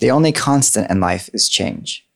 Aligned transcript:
The 0.00 0.10
only 0.10 0.32
constant 0.32 0.90
in 0.90 0.98
life 0.98 1.28
is 1.34 1.46
change. 1.46 2.06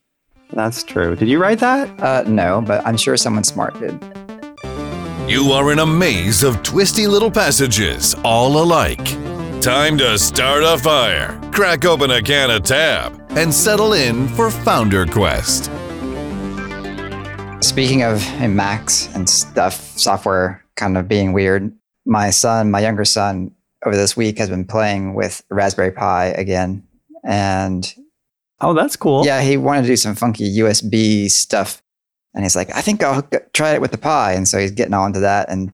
That's 0.55 0.83
true. 0.83 1.15
Did 1.17 1.29
you 1.29 1.39
write 1.39 1.59
that? 1.59 2.01
Uh, 2.01 2.25
no, 2.27 2.63
but 2.63 2.85
I'm 2.87 2.97
sure 2.97 3.15
someone 3.19 3.45
smart 3.45 3.79
did. 3.79 3.93
You 5.29 5.53
are 5.53 5.71
in 5.71 5.81
a 5.81 5.87
maze 5.87 6.43
of 6.43 6.63
twisty 6.63 7.07
little 7.07 7.31
passages, 7.31 8.15
all 8.25 8.63
alike. 8.63 9.05
Time 9.61 9.99
to 9.99 10.19
start 10.19 10.63
a 10.65 10.79
fire, 10.79 11.39
crack 11.53 11.85
open 11.85 12.11
a 12.11 12.23
can 12.23 12.51
of 12.51 12.63
tab, 12.63 13.21
and 13.31 13.53
settle 13.53 13.93
in 13.93 14.29
for 14.29 14.49
FounderQuest. 14.49 15.69
Speaking 17.63 18.03
of 18.03 18.23
Macs 18.49 19.15
and 19.15 19.29
stuff, 19.29 19.75
software 19.99 20.65
kind 20.77 20.97
of 20.97 21.07
being 21.07 21.35
weird, 21.35 21.71
my 22.07 22.31
son, 22.31 22.71
my 22.71 22.81
younger 22.81 23.05
son, 23.05 23.51
over 23.85 23.95
this 23.97 24.17
week 24.17 24.39
has 24.39 24.49
been 24.49 24.65
playing 24.65 25.13
with 25.13 25.43
Raspberry 25.51 25.91
Pi 25.91 26.27
again. 26.29 26.83
And 27.27 27.93
Oh, 28.61 28.75
that's 28.75 28.97
cool. 28.97 29.25
yeah, 29.27 29.41
he 29.43 29.57
wanted 29.57 29.83
to 29.83 29.89
do 29.89 29.97
some 29.97 30.15
funky 30.15 30.59
USB 30.59 31.31
stuff. 31.31 31.83
And 32.35 32.45
he's 32.45 32.57
like, 32.57 32.75
I 32.75 32.81
think 32.81 33.03
I'll 33.03 33.27
try 33.53 33.73
it 33.73 33.81
with 33.81 33.91
the 33.93 33.99
Pi. 33.99 34.33
And 34.33 34.47
so 34.49 34.59
he's 34.59 34.71
getting 34.73 34.95
on 34.95 35.13
to 35.15 35.21
that. 35.21 35.49
And, 35.51 35.71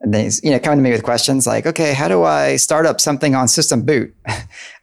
and 0.00 0.12
then 0.14 0.24
he's, 0.24 0.42
you 0.42 0.50
know, 0.50 0.58
coming 0.58 0.78
to 0.78 0.82
me 0.82 0.90
with 0.90 1.02
questions 1.02 1.46
like, 1.46 1.66
okay, 1.66 1.92
how 1.94 2.08
do 2.08 2.22
I 2.22 2.56
start 2.56 2.86
up 2.86 3.00
something 3.00 3.34
on 3.34 3.48
System 3.48 3.82
Boot? 3.82 4.14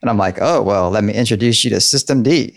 And 0.02 0.08
I'm 0.08 0.16
like, 0.16 0.38
oh, 0.40 0.62
well, 0.62 0.88
let 0.88 1.04
me 1.04 1.12
introduce 1.12 1.62
you 1.62 1.68
to 1.70 1.76
systemd. 1.76 2.56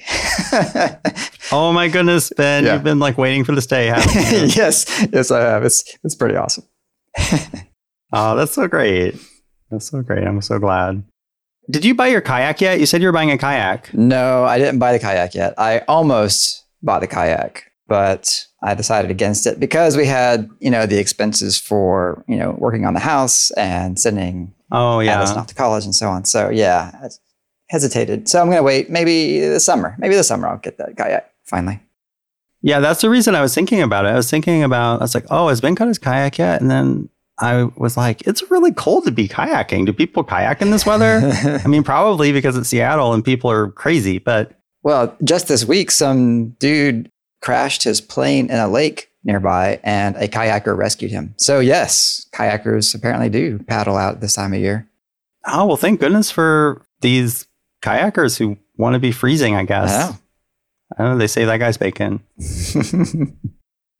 Oh 1.52 1.73
my 1.73 1.89
goodness, 1.89 2.31
Ben, 2.35 2.63
Yeah. 2.63 2.73
you've 2.75 2.83
been 2.85 2.99
like 2.99 3.17
waiting 3.17 3.44
for 3.44 3.53
this 3.53 3.67
day, 3.67 3.88
haven't 3.88 4.13
you? 4.31 4.47
yes, 4.55 4.85
yes, 5.11 5.30
I 5.30 5.41
have. 5.41 5.63
It's, 5.66 5.83
it's 6.03 6.16
pretty 6.16 6.35
awesome. 6.38 6.63
oh, 8.13 8.35
that's 8.35 8.53
so 8.53 8.67
great. 8.67 9.16
That's 9.69 9.89
so 9.89 10.02
great. 10.02 10.25
I'm 10.25 10.41
so 10.41 10.57
glad. 10.57 11.03
Did 11.70 11.85
you 11.85 11.95
buy 11.95 12.08
your 12.08 12.22
kayak 12.22 12.59
yet? 12.62 12.80
You 12.80 12.85
said 12.85 13.02
you 13.02 13.08
were 13.08 13.13
buying 13.13 13.31
a 13.31 13.38
kayak. 13.38 13.94
No, 13.94 14.44
I 14.44 14.58
didn't 14.58 14.80
buy 14.80 14.91
the 14.91 14.99
kayak 14.99 15.34
yet. 15.34 15.53
I 15.58 15.80
almost 15.88 16.66
bought 16.81 16.99
the 16.99 17.08
kayak, 17.08 17.63
but 17.88 18.45
I 18.61 18.73
decided 18.73 19.11
against 19.11 19.47
it 19.47 19.59
because 19.59 19.95
we 19.95 20.05
had, 20.05 20.50
you 20.59 20.70
know, 20.70 20.86
the 20.86 21.00
expenses 21.00 21.58
for, 21.58 22.23
you 22.28 22.36
know, 22.36 22.55
working 22.59 22.86
on 22.86 22.94
the 22.94 23.00
house 23.00 23.52
and 23.52 24.00
sending 24.00 24.53
Oh 24.72 25.00
Addison 25.00 25.36
yeah. 25.36 25.42
off 25.42 25.47
to 25.47 25.55
college 25.55 25.86
and 25.86 25.95
so 25.95 26.09
on. 26.09 26.25
So 26.25 26.50
yeah, 26.50 26.92
I 27.02 27.08
hesitated. 27.70 28.27
So 28.27 28.42
I'm 28.42 28.48
going 28.48 28.58
to 28.58 28.64
wait 28.64 28.89
maybe 28.89 29.39
this 29.39 29.64
summer. 29.64 29.95
Maybe 30.00 30.16
this 30.16 30.27
summer 30.27 30.48
I'll 30.48 30.58
get 30.58 30.77
that 30.80 30.98
kayak 30.98 31.30
finally. 31.45 31.80
Yeah, 32.61 32.80
that's 32.80 33.02
the 33.02 33.09
reason 33.09 33.36
I 33.36 33.42
was 33.42 33.53
thinking 33.53 33.81
about 33.81 34.05
it. 34.05 34.09
I 34.09 34.16
was 34.16 34.30
thinking 34.30 34.64
about 34.64 35.02
I 35.02 35.03
was 35.03 35.14
like, 35.14 35.25
oh, 35.30 35.50
has 35.50 35.61
Ben 35.61 35.75
got 35.75 35.88
his 35.88 36.00
kayak 36.00 36.38
yet? 36.38 36.61
And 36.61 36.72
then 36.72 37.09
I 37.44 37.66
was 37.75 37.97
like, 37.97 38.25
it's 38.25 38.49
really 38.49 38.72
cold 38.72 39.03
to 39.05 39.11
be 39.11 39.27
kayaking. 39.27 39.86
Do 39.86 39.91
people 39.91 40.23
kayak 40.23 40.61
in 40.61 40.72
this 40.72 40.86
weather? 40.86 41.19
I 41.63 41.67
mean, 41.67 41.83
probably 41.83 42.31
because 42.31 42.55
it's 42.55 42.69
Seattle 42.69 43.13
and 43.13 43.23
people 43.23 43.52
are 43.52 43.69
crazy, 43.72 44.17
but 44.17 44.53
well, 44.81 45.16
just 45.23 45.47
this 45.47 45.66
week, 45.66 45.91
some 45.91 46.52
dude 46.52 47.09
crashed 47.41 47.83
his 47.83 47.99
plane 47.99 48.49
in 48.49 48.58
a 48.58 48.67
lake 48.67 49.09
nearby 49.25 49.80
and 49.83 50.16
a 50.16 50.27
kayaker 50.27 50.75
rescued 50.75 51.11
him. 51.11 51.33
So 51.38 51.59
yes, 51.59 52.25
kayakers 52.33 52.95
apparently 52.95 53.30
do 53.30 53.59
paddle 53.59 53.97
out 53.97 54.21
this 54.21 54.33
time 54.33 54.53
of 54.53 54.59
year. 54.59 54.88
oh 55.45 55.66
well, 55.66 55.77
thank 55.77 55.99
goodness 55.99 56.31
for 56.31 56.81
these 57.02 57.47
kayakers 57.81 58.38
who 58.38 58.58
want 58.77 58.94
to 58.94 58.99
be 58.99 59.11
freezing, 59.11 59.55
I 59.55 59.66
guess. 59.66 59.91
Wow. 59.91 60.17
I 60.97 61.03
know 61.03 61.17
they 61.17 61.27
say 61.27 61.44
that 61.45 61.58
guy's 61.58 61.77
bacon. 61.77 62.21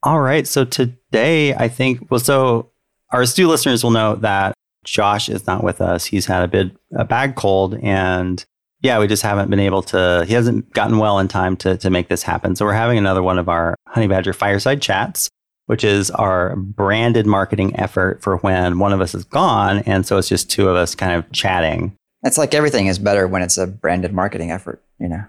All 0.03 0.19
right. 0.19 0.47
So 0.47 0.64
today, 0.66 1.53
I 1.53 1.67
think, 1.67 2.11
well, 2.11 2.19
so 2.19 2.71
our 3.14 3.22
astute 3.22 3.47
listeners 3.47 3.83
will 3.83 3.92
know 3.92 4.16
that 4.16 4.53
Josh 4.83 5.30
is 5.30 5.47
not 5.47 5.64
with 5.64 5.80
us. 5.80 6.03
He's 6.06 6.25
had 6.25 6.44
a 6.44 6.47
bit, 6.47 6.75
a 6.97 7.06
bad 7.06 7.36
cold. 7.36 7.78
And 7.81 8.44
yeah, 8.81 9.00
we 9.00 9.08
just 9.08 9.22
haven't 9.23 9.50
been 9.50 9.59
able 9.59 9.83
to, 9.83 10.25
he 10.28 10.33
hasn't 10.33 10.73
gotten 10.73 10.97
well 10.97 11.20
in 11.20 11.28
time 11.28 11.55
to, 11.58 11.78
to 11.78 11.89
make 11.89 12.09
this 12.09 12.23
happen. 12.23 12.55
So 12.55 12.66
we're 12.66 12.73
having 12.73 12.97
another 12.97 13.23
one 13.23 13.39
of 13.39 13.47
our 13.47 13.75
Honeybadger 13.95 14.36
fireside 14.36 14.81
chats, 14.81 15.30
which 15.67 15.83
is 15.83 16.09
our 16.11 16.55
branded 16.58 17.25
marketing 17.25 17.80
effort 17.80 18.21
for 18.21 18.37
when 18.37 18.80
one 18.80 18.92
of 18.92 18.99
us 18.99 19.14
is 19.16 19.23
gone. 19.23 19.80
And 19.86 20.05
so 20.05 20.17
it's 20.17 20.27
just 20.27 20.49
two 20.49 20.67
of 20.67 20.76
us 20.76 20.95
kind 20.95 21.14
of 21.14 21.32
chatting. 21.32 21.95
It's 22.23 22.37
like 22.37 22.54
everything 22.54 22.87
is 22.87 22.99
better 22.99 23.27
when 23.27 23.42
it's 23.42 23.58
a 23.58 23.67
branded 23.67 24.11
marketing 24.11 24.52
effort, 24.52 24.82
you 24.99 25.08
know. 25.08 25.23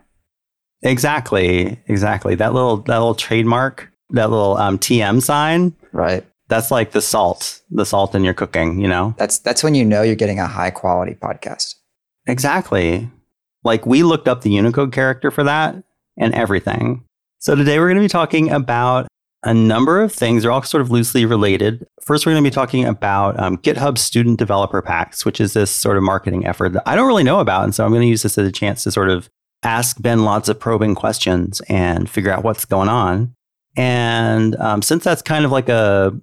Exactly. 0.83 1.79
Exactly. 1.87 2.35
That 2.35 2.55
little, 2.55 2.79
that 2.79 2.99
little 2.99 3.15
trademark, 3.15 3.91
that 4.11 4.31
little 4.31 4.57
um, 4.57 4.79
TM 4.79 5.23
sign, 5.23 5.75
Right. 5.93 6.25
That's 6.55 6.71
like 6.71 6.93
the 6.93 7.03
salt, 7.03 7.61
the 7.71 7.85
salt 7.85 8.15
in 8.15 8.23
your 8.23 8.33
cooking, 8.33 8.81
you 8.81 8.87
know? 8.87 9.15
That's 9.19 9.39
that's 9.39 9.65
when 9.65 9.75
you 9.75 9.85
know 9.85 10.03
you're 10.03 10.15
getting 10.15 10.39
a 10.39 10.47
high 10.47 10.71
quality 10.71 11.15
podcast. 11.15 11.75
Exactly. 12.27 13.11
Like 13.65 13.85
we 13.87 14.05
looked 14.05 14.29
up 14.29 14.43
the 14.43 14.51
Unicode 14.51 14.93
character 14.93 15.31
for 15.33 15.43
that 15.43 15.83
and 16.17 16.33
everything. 16.33 17.05
So 17.41 17.57
today 17.57 17.79
we're 17.79 17.89
going 17.89 17.97
to 17.97 18.05
be 18.05 18.09
talking 18.09 18.53
about 18.53 19.09
a 19.43 19.53
number 19.53 20.01
of 20.01 20.13
things. 20.13 20.43
They're 20.43 20.53
all 20.53 20.63
sort 20.63 20.81
of 20.81 20.91
loosely 20.91 21.27
related. 21.27 21.87
First, 22.01 22.25
we're 22.25 22.33
going 22.33 22.45
to 22.45 22.51
be 22.51 22.55
talking 22.55 22.85
about 22.85 23.39
um, 23.39 23.59
GitHub 23.59 23.99
Student 23.99 24.39
Developer 24.39 24.81
Packs, 24.81 25.25
which 25.25 25.41
is 25.41 25.55
this 25.55 25.71
sort 25.71 25.97
of 25.97 26.03
marketing 26.03 26.47
effort 26.47 26.73
that 26.75 26.85
I 26.87 26.95
don't 26.95 27.09
really 27.09 27.25
know 27.25 27.41
about. 27.41 27.65
And 27.65 27.75
so 27.75 27.85
I'm 27.85 27.91
going 27.91 28.03
to 28.03 28.09
use 28.09 28.23
this 28.23 28.39
as 28.39 28.47
a 28.47 28.53
chance 28.53 28.85
to 28.85 28.93
sort 28.93 29.11
of 29.11 29.29
ask 29.65 30.01
Ben 30.01 30.25
lots 30.25 30.49
of 30.49 30.61
probing 30.61 30.95
questions 30.95 31.61
and 31.69 32.09
figure 32.09 32.31
out 32.31 32.45
what's 32.45 32.65
going 32.65 32.89
on. 32.89 33.35
And 33.77 34.55
um, 34.57 34.83
since 34.83 35.03
that's 35.03 35.21
kind 35.21 35.45
of 35.45 35.51
like 35.51 35.69
a 35.69 36.19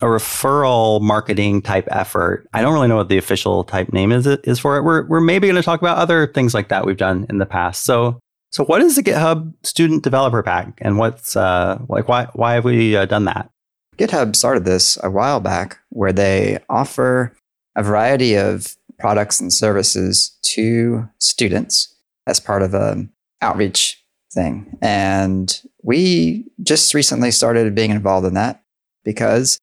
a 0.00 0.06
referral 0.06 1.00
marketing 1.00 1.62
type 1.62 1.88
effort. 1.90 2.46
I 2.52 2.60
don't 2.60 2.74
really 2.74 2.88
know 2.88 2.96
what 2.96 3.08
the 3.08 3.18
official 3.18 3.64
type 3.64 3.92
name 3.92 4.12
is 4.12 4.26
is 4.26 4.58
for 4.58 4.76
it. 4.76 4.82
We're 4.82 5.06
we're 5.06 5.20
maybe 5.20 5.46
going 5.46 5.56
to 5.56 5.62
talk 5.62 5.80
about 5.80 5.98
other 5.98 6.26
things 6.26 6.54
like 6.54 6.68
that 6.68 6.84
we've 6.84 6.96
done 6.96 7.26
in 7.28 7.38
the 7.38 7.46
past. 7.46 7.84
So 7.84 8.20
so 8.50 8.64
what 8.64 8.82
is 8.82 8.96
the 8.96 9.02
GitHub 9.02 9.52
Student 9.62 10.02
Developer 10.02 10.42
Pack, 10.42 10.78
and 10.82 10.98
what's 10.98 11.36
uh 11.36 11.78
like 11.88 12.08
why 12.08 12.26
why 12.34 12.54
have 12.54 12.64
we 12.64 12.96
uh, 12.96 13.06
done 13.06 13.24
that? 13.24 13.50
GitHub 13.96 14.36
started 14.36 14.64
this 14.64 14.98
a 15.02 15.10
while 15.10 15.40
back 15.40 15.78
where 15.88 16.12
they 16.12 16.58
offer 16.68 17.34
a 17.74 17.82
variety 17.82 18.34
of 18.34 18.76
products 18.98 19.40
and 19.40 19.52
services 19.52 20.38
to 20.42 21.08
students 21.18 21.94
as 22.26 22.40
part 22.40 22.62
of 22.62 22.74
an 22.74 23.10
outreach 23.40 24.02
thing. 24.32 24.76
And 24.82 25.62
we 25.82 26.46
just 26.62 26.92
recently 26.94 27.30
started 27.30 27.74
being 27.74 27.90
involved 27.90 28.26
in 28.26 28.34
that 28.34 28.62
because 29.04 29.58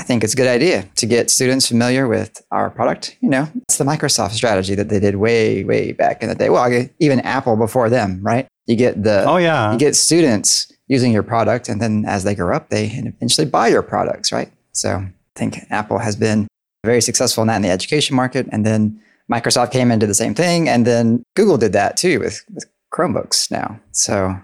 I 0.00 0.02
think 0.02 0.24
it's 0.24 0.32
a 0.32 0.36
good 0.36 0.46
idea 0.46 0.88
to 0.96 1.04
get 1.04 1.30
students 1.30 1.68
familiar 1.68 2.08
with 2.08 2.42
our 2.50 2.70
product. 2.70 3.18
You 3.20 3.28
know, 3.28 3.46
it's 3.68 3.76
the 3.76 3.84
Microsoft 3.84 4.30
strategy 4.30 4.74
that 4.74 4.88
they 4.88 4.98
did 4.98 5.16
way, 5.16 5.62
way 5.62 5.92
back 5.92 6.22
in 6.22 6.30
the 6.30 6.34
day. 6.34 6.48
Well, 6.48 6.86
even 7.00 7.20
Apple 7.20 7.54
before 7.54 7.90
them, 7.90 8.18
right? 8.22 8.46
You 8.66 8.76
get 8.76 9.02
the 9.02 9.24
Oh 9.28 9.36
yeah, 9.36 9.70
you 9.70 9.78
get 9.78 9.94
students 9.94 10.72
using 10.88 11.12
your 11.12 11.22
product, 11.22 11.68
and 11.68 11.82
then 11.82 12.06
as 12.06 12.24
they 12.24 12.34
grow 12.34 12.56
up, 12.56 12.70
they 12.70 12.86
eventually 12.86 13.46
buy 13.46 13.68
your 13.68 13.82
products, 13.82 14.32
right? 14.32 14.50
So 14.72 14.96
I 14.96 15.12
think 15.36 15.58
Apple 15.68 15.98
has 15.98 16.16
been 16.16 16.48
very 16.82 17.02
successful 17.02 17.42
in 17.42 17.48
that 17.48 17.56
in 17.56 17.62
the 17.62 17.68
education 17.68 18.16
market, 18.16 18.48
and 18.50 18.64
then 18.64 18.98
Microsoft 19.30 19.70
came 19.70 19.90
and 19.90 20.00
did 20.00 20.08
the 20.08 20.14
same 20.14 20.34
thing, 20.34 20.66
and 20.66 20.86
then 20.86 21.22
Google 21.36 21.58
did 21.58 21.74
that 21.74 21.98
too 21.98 22.20
with, 22.20 22.42
with 22.54 22.64
Chromebooks 22.90 23.50
now. 23.50 23.78
So 23.92 24.34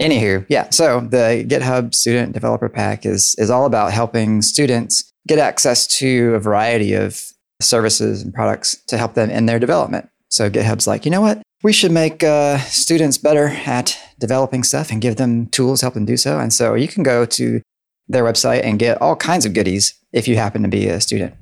anywho, 0.00 0.46
yeah. 0.48 0.70
So 0.70 1.00
the 1.00 1.44
GitHub 1.48 1.94
Student 1.94 2.32
Developer 2.32 2.68
Pack 2.68 3.06
is 3.06 3.34
is 3.38 3.50
all 3.50 3.66
about 3.66 3.92
helping 3.92 4.42
students 4.42 5.12
get 5.26 5.38
access 5.38 5.86
to 5.98 6.34
a 6.34 6.40
variety 6.40 6.94
of 6.94 7.20
services 7.60 8.22
and 8.22 8.34
products 8.34 8.76
to 8.86 8.98
help 8.98 9.14
them 9.14 9.30
in 9.30 9.46
their 9.46 9.58
development. 9.58 10.08
So 10.28 10.50
GitHub's 10.50 10.86
like, 10.86 11.04
you 11.04 11.10
know 11.10 11.20
what? 11.20 11.42
We 11.62 11.72
should 11.72 11.92
make 11.92 12.24
uh, 12.24 12.58
students 12.58 13.18
better 13.18 13.48
at 13.48 13.96
developing 14.18 14.64
stuff 14.64 14.90
and 14.90 15.00
give 15.00 15.16
them 15.16 15.46
tools, 15.46 15.80
help 15.80 15.94
them 15.94 16.04
do 16.04 16.16
so. 16.16 16.40
And 16.40 16.52
so 16.52 16.74
you 16.74 16.88
can 16.88 17.02
go 17.02 17.24
to 17.24 17.60
their 18.08 18.24
website 18.24 18.64
and 18.64 18.78
get 18.78 19.00
all 19.00 19.14
kinds 19.14 19.46
of 19.46 19.54
goodies 19.54 19.94
if 20.12 20.26
you 20.26 20.36
happen 20.36 20.62
to 20.62 20.68
be 20.68 20.88
a 20.88 21.00
student. 21.00 21.34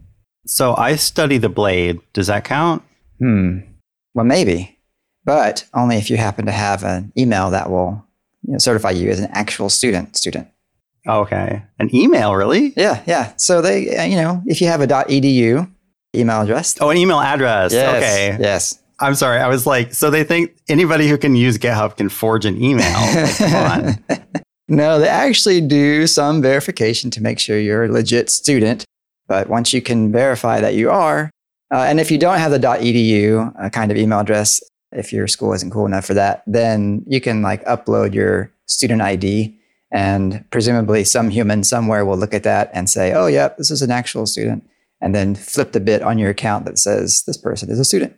so 0.46 0.74
I 0.76 0.96
study 0.96 1.38
the 1.38 1.48
blade. 1.48 2.00
Does 2.12 2.26
that 2.26 2.44
count? 2.44 2.82
Hmm. 3.18 3.60
Well, 4.14 4.26
maybe, 4.26 4.78
but 5.24 5.66
only 5.72 5.96
if 5.96 6.10
you 6.10 6.16
happen 6.16 6.46
to 6.46 6.52
have 6.52 6.82
an 6.84 7.12
email 7.16 7.50
that 7.50 7.70
will 7.70 8.04
you 8.42 8.52
know, 8.52 8.58
certify 8.58 8.90
you 8.90 9.10
as 9.10 9.20
an 9.20 9.28
actual 9.32 9.68
student. 9.68 10.16
Student. 10.16 10.48
Okay, 11.06 11.62
an 11.78 11.94
email 11.94 12.34
really? 12.34 12.72
Yeah, 12.76 13.02
yeah. 13.06 13.32
So 13.36 13.62
they, 13.62 13.96
uh, 13.96 14.04
you 14.04 14.16
know, 14.16 14.42
if 14.46 14.60
you 14.60 14.66
have 14.66 14.80
a 14.80 14.86
.edu 14.86 15.68
email 16.14 16.42
address. 16.42 16.76
Oh, 16.80 16.90
an 16.90 16.96
email 16.96 17.20
address. 17.20 17.72
yes, 17.72 17.96
Okay, 17.96 18.36
Yes. 18.40 18.78
I'm 19.02 19.14
sorry. 19.14 19.38
I 19.40 19.48
was 19.48 19.66
like, 19.66 19.94
so 19.94 20.10
they 20.10 20.24
think 20.24 20.54
anybody 20.68 21.08
who 21.08 21.16
can 21.16 21.34
use 21.34 21.56
GitHub 21.56 21.96
can 21.96 22.10
forge 22.10 22.44
an 22.44 22.62
email. 22.62 22.98
Like, 23.14 23.36
come 23.38 23.54
on. 23.54 24.04
no, 24.68 24.98
they 24.98 25.08
actually 25.08 25.62
do 25.62 26.06
some 26.06 26.42
verification 26.42 27.10
to 27.12 27.22
make 27.22 27.38
sure 27.38 27.58
you're 27.58 27.84
a 27.84 27.88
legit 27.88 28.28
student. 28.28 28.84
But 29.26 29.48
once 29.48 29.72
you 29.72 29.80
can 29.80 30.12
verify 30.12 30.60
that 30.60 30.74
you 30.74 30.90
are, 30.90 31.30
uh, 31.72 31.84
and 31.88 31.98
if 31.98 32.10
you 32.10 32.18
don't 32.18 32.36
have 32.38 32.50
the 32.50 32.58
.edu 32.58 33.54
uh, 33.58 33.70
kind 33.70 33.90
of 33.90 33.96
email 33.96 34.20
address, 34.20 34.60
if 34.92 35.12
your 35.12 35.26
school 35.28 35.52
isn't 35.52 35.70
cool 35.70 35.86
enough 35.86 36.04
for 36.04 36.14
that, 36.14 36.42
then 36.46 37.04
you 37.06 37.20
can 37.20 37.42
like 37.42 37.64
upload 37.64 38.14
your 38.14 38.52
student 38.66 39.02
ID, 39.02 39.56
and 39.92 40.44
presumably 40.50 41.04
some 41.04 41.30
human 41.30 41.64
somewhere 41.64 42.04
will 42.04 42.16
look 42.16 42.34
at 42.34 42.42
that 42.44 42.70
and 42.72 42.88
say, 42.88 43.12
"Oh, 43.12 43.26
yep, 43.26 43.56
this 43.58 43.70
is 43.70 43.82
an 43.82 43.90
actual 43.90 44.26
student," 44.26 44.64
and 45.00 45.14
then 45.14 45.34
flip 45.34 45.72
the 45.72 45.80
bit 45.80 46.02
on 46.02 46.18
your 46.18 46.30
account 46.30 46.64
that 46.66 46.78
says 46.78 47.22
this 47.26 47.36
person 47.36 47.70
is 47.70 47.78
a 47.78 47.84
student. 47.84 48.16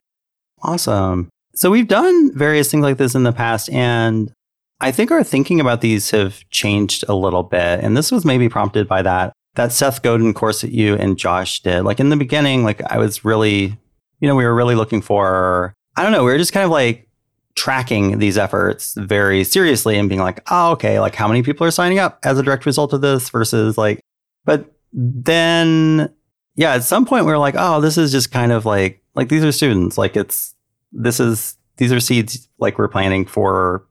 Awesome. 0.62 1.28
So 1.54 1.70
we've 1.70 1.88
done 1.88 2.36
various 2.36 2.70
things 2.70 2.82
like 2.82 2.96
this 2.96 3.14
in 3.14 3.24
the 3.24 3.32
past, 3.32 3.68
and 3.70 4.32
I 4.80 4.90
think 4.90 5.10
our 5.10 5.22
thinking 5.22 5.60
about 5.60 5.80
these 5.80 6.10
have 6.10 6.48
changed 6.50 7.04
a 7.08 7.14
little 7.14 7.44
bit. 7.44 7.80
And 7.80 7.96
this 7.96 8.10
was 8.10 8.24
maybe 8.24 8.48
prompted 8.48 8.88
by 8.88 9.02
that 9.02 9.32
that 9.54 9.72
Seth 9.72 10.02
Godin 10.02 10.34
course 10.34 10.62
that 10.62 10.72
you 10.72 10.94
and 10.96 11.18
Josh 11.18 11.60
did. 11.60 11.82
Like 11.82 12.00
in 12.00 12.08
the 12.08 12.16
beginning, 12.16 12.64
like 12.64 12.82
I 12.90 12.98
was 12.98 13.24
really, 13.24 13.78
you 14.20 14.28
know, 14.28 14.34
we 14.34 14.44
were 14.44 14.54
really 14.54 14.74
looking 14.74 15.02
for, 15.02 15.74
I 15.96 16.02
don't 16.02 16.12
know, 16.12 16.24
we 16.24 16.32
were 16.32 16.38
just 16.38 16.52
kind 16.52 16.64
of 16.64 16.70
like 16.70 17.08
tracking 17.54 18.18
these 18.18 18.38
efforts 18.38 18.94
very 18.96 19.44
seriously 19.44 19.98
and 19.98 20.08
being 20.08 20.20
like, 20.20 20.42
oh, 20.50 20.72
okay, 20.72 21.00
like 21.00 21.14
how 21.14 21.28
many 21.28 21.42
people 21.42 21.66
are 21.66 21.70
signing 21.70 21.98
up 21.98 22.18
as 22.24 22.38
a 22.38 22.42
direct 22.42 22.66
result 22.66 22.92
of 22.92 23.00
this 23.00 23.28
versus 23.30 23.76
like, 23.76 24.00
but 24.44 24.74
then, 24.92 26.12
yeah, 26.54 26.74
at 26.74 26.84
some 26.84 27.04
point 27.04 27.26
we 27.26 27.32
are 27.32 27.38
like, 27.38 27.54
oh, 27.56 27.80
this 27.80 27.98
is 27.98 28.10
just 28.10 28.30
kind 28.30 28.52
of 28.52 28.64
like, 28.64 29.02
like 29.14 29.28
these 29.28 29.44
are 29.44 29.52
students. 29.52 29.98
Like 29.98 30.16
it's, 30.16 30.54
this 30.92 31.20
is, 31.20 31.56
these 31.76 31.92
are 31.92 32.00
seeds 32.00 32.48
like 32.58 32.78
we're 32.78 32.88
planning 32.88 33.26
for 33.26 33.86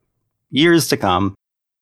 years 0.50 0.88
to 0.88 0.96
come. 0.96 1.34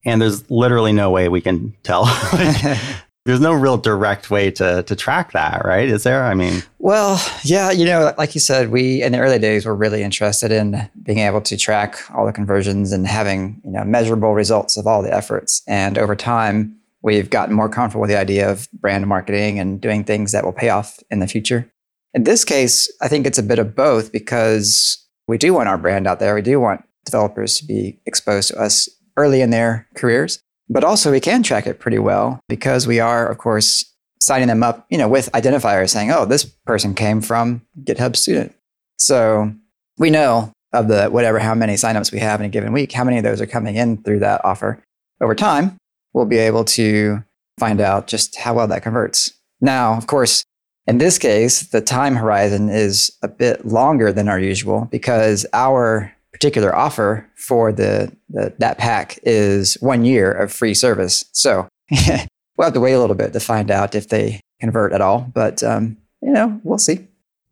And 0.05 0.21
there's 0.21 0.51
literally 0.51 0.93
no 0.93 1.11
way 1.11 1.29
we 1.29 1.43
can 1.43 1.75
tell. 1.83 2.03
like, 2.33 2.79
there's 3.27 3.41
no 3.41 3.53
real 3.53 3.77
direct 3.77 4.31
way 4.31 4.51
to 4.53 4.83
to 4.85 4.97
track 4.97 5.33
that, 5.33 5.65
right? 5.65 5.89
Is 5.89 6.05
there? 6.05 6.25
I 6.25 6.35
mean, 6.35 6.63
well, 6.79 7.23
yeah, 7.45 7.71
you 7.71 7.85
know, 7.85 8.15
like 8.17 8.35
you 8.35 8.41
said, 8.41 8.71
we 8.71 9.03
in 9.03 9.13
the 9.13 9.19
early 9.19 9.39
days 9.39 9.67
were 9.67 9.75
really 9.75 10.03
interested 10.03 10.51
in 10.51 10.89
being 11.03 11.19
able 11.19 11.41
to 11.43 11.57
track 11.57 11.99
all 12.15 12.25
the 12.25 12.33
conversions 12.33 12.93
and 12.93 13.07
having 13.07 13.61
you 13.65 13.73
know 13.73 13.85
measurable 13.85 14.35
results 14.35 14.77
of 14.77 14.87
all 14.87 15.03
the 15.03 15.15
efforts. 15.15 15.63
And 15.67 15.99
over 15.99 16.17
time, 16.17 16.77
we've 17.03 17.31
gotten 17.31 17.55
more 17.55 17.69
comfortable 17.69 18.03
with 18.03 18.11
the 18.11 18.19
idea 18.19 18.51
of 18.51 18.71
brand 18.73 19.07
marketing 19.07 19.59
and 19.59 19.81
doing 19.81 20.05
things 20.05 20.33
that 20.33 20.45
will 20.45 20.53
pay 20.53 20.71
off 20.71 20.99
in 21.11 21.21
the 21.21 21.27
future. 21.27 21.71
In 22.15 22.25
this 22.25 22.45
case, 22.45 22.91
I 23.01 23.09
think 23.09 23.27
it's 23.27 23.39
a 23.39 23.43
bit 23.43 23.59
of 23.59 23.77
both 23.77 24.13
because 24.13 25.07
we 25.29 25.39
do 25.39 25.55
want 25.55 25.69
our 25.69 25.79
brand 25.79 26.07
out 26.07 26.19
there. 26.19 26.35
We 26.35 26.43
do 26.43 26.59
want 26.59 26.85
developers 27.05 27.59
to 27.59 27.65
be 27.65 28.01
exposed 28.07 28.49
to 28.49 28.61
us 28.61 28.89
early 29.17 29.43
in 29.43 29.51
their 29.51 29.87
careers. 29.95 30.43
But 30.71 30.85
also 30.85 31.11
we 31.11 31.21
can 31.21 31.43
track 31.43 31.67
it 31.67 31.81
pretty 31.81 31.99
well 31.99 32.41
because 32.49 32.87
we 32.87 33.01
are, 33.01 33.29
of 33.29 33.39
course, 33.39 33.85
signing 34.23 34.49
them 34.49 34.63
up, 34.63 34.87
you 34.89 34.97
know, 34.97 35.09
with 35.09 35.31
identifiers 35.33 35.91
saying, 35.91 36.13
oh, 36.13 36.25
this 36.25 36.45
person 36.45 36.95
came 36.95 37.21
from 37.21 37.63
GitHub 37.83 38.15
student. 38.15 38.55
So 38.97 39.53
we 39.99 40.11
know 40.11 40.53
of 40.73 40.87
the 40.87 41.09
whatever 41.09 41.41
how 41.41 41.55
many 41.55 41.75
signups 41.75 42.13
we 42.13 42.21
have 42.21 42.41
in 42.41 42.47
a 42.47 42.51
given 42.51 42.73
week, 42.73 42.93
how 42.93 43.03
many 43.03 43.19
of 43.19 43.25
those 43.25 43.41
are 43.41 43.47
coming 43.47 43.75
in 43.75 44.03
through 44.03 44.21
that 44.21 44.45
offer. 44.45 44.83
Over 45.21 45.35
time, 45.35 45.77
we'll 46.13 46.27
be 46.27 46.39
able 46.39 46.65
to 46.67 47.25
find 47.59 47.81
out 47.81 48.07
just 48.07 48.37
how 48.37 48.55
well 48.55 48.69
that 48.69 48.83
converts. 48.83 49.33
Now, 49.61 49.95
of 49.95 50.07
course, 50.07 50.45
in 50.87 50.99
this 50.99 51.19
case, 51.19 51.63
the 51.63 51.81
time 51.81 52.17
horizon 52.17 52.69
is 52.69 53.11
a 53.23 53.29
bit 53.29 53.67
longer 53.67 54.13
than 54.13 54.29
our 54.29 54.39
usual 54.39 54.89
because 54.91 55.45
our 55.53 56.13
particular 56.41 56.75
offer 56.75 57.29
for 57.37 57.71
the, 57.71 58.11
the 58.31 58.55
that 58.59 58.79
pack 58.79 59.19
is 59.25 59.75
one 59.81 60.07
year 60.07 60.33
of 60.33 60.51
free 60.51 60.73
service. 60.73 61.23
So 61.33 61.69
we'll 61.91 62.65
have 62.65 62.73
to 62.73 62.81
wait 62.81 62.95
a 62.95 62.99
little 62.99 63.15
bit 63.15 63.35
to 63.35 63.41
find 63.41 63.71
out 63.71 63.95
if 63.95 64.09
they 64.09 64.41
convert 64.59 64.95
at 64.95 65.03
all. 65.03 65.31
But 65.35 65.63
um, 65.63 65.99
you 66.23 66.33
know, 66.33 66.59
we'll 66.65 66.79
see. 66.79 67.07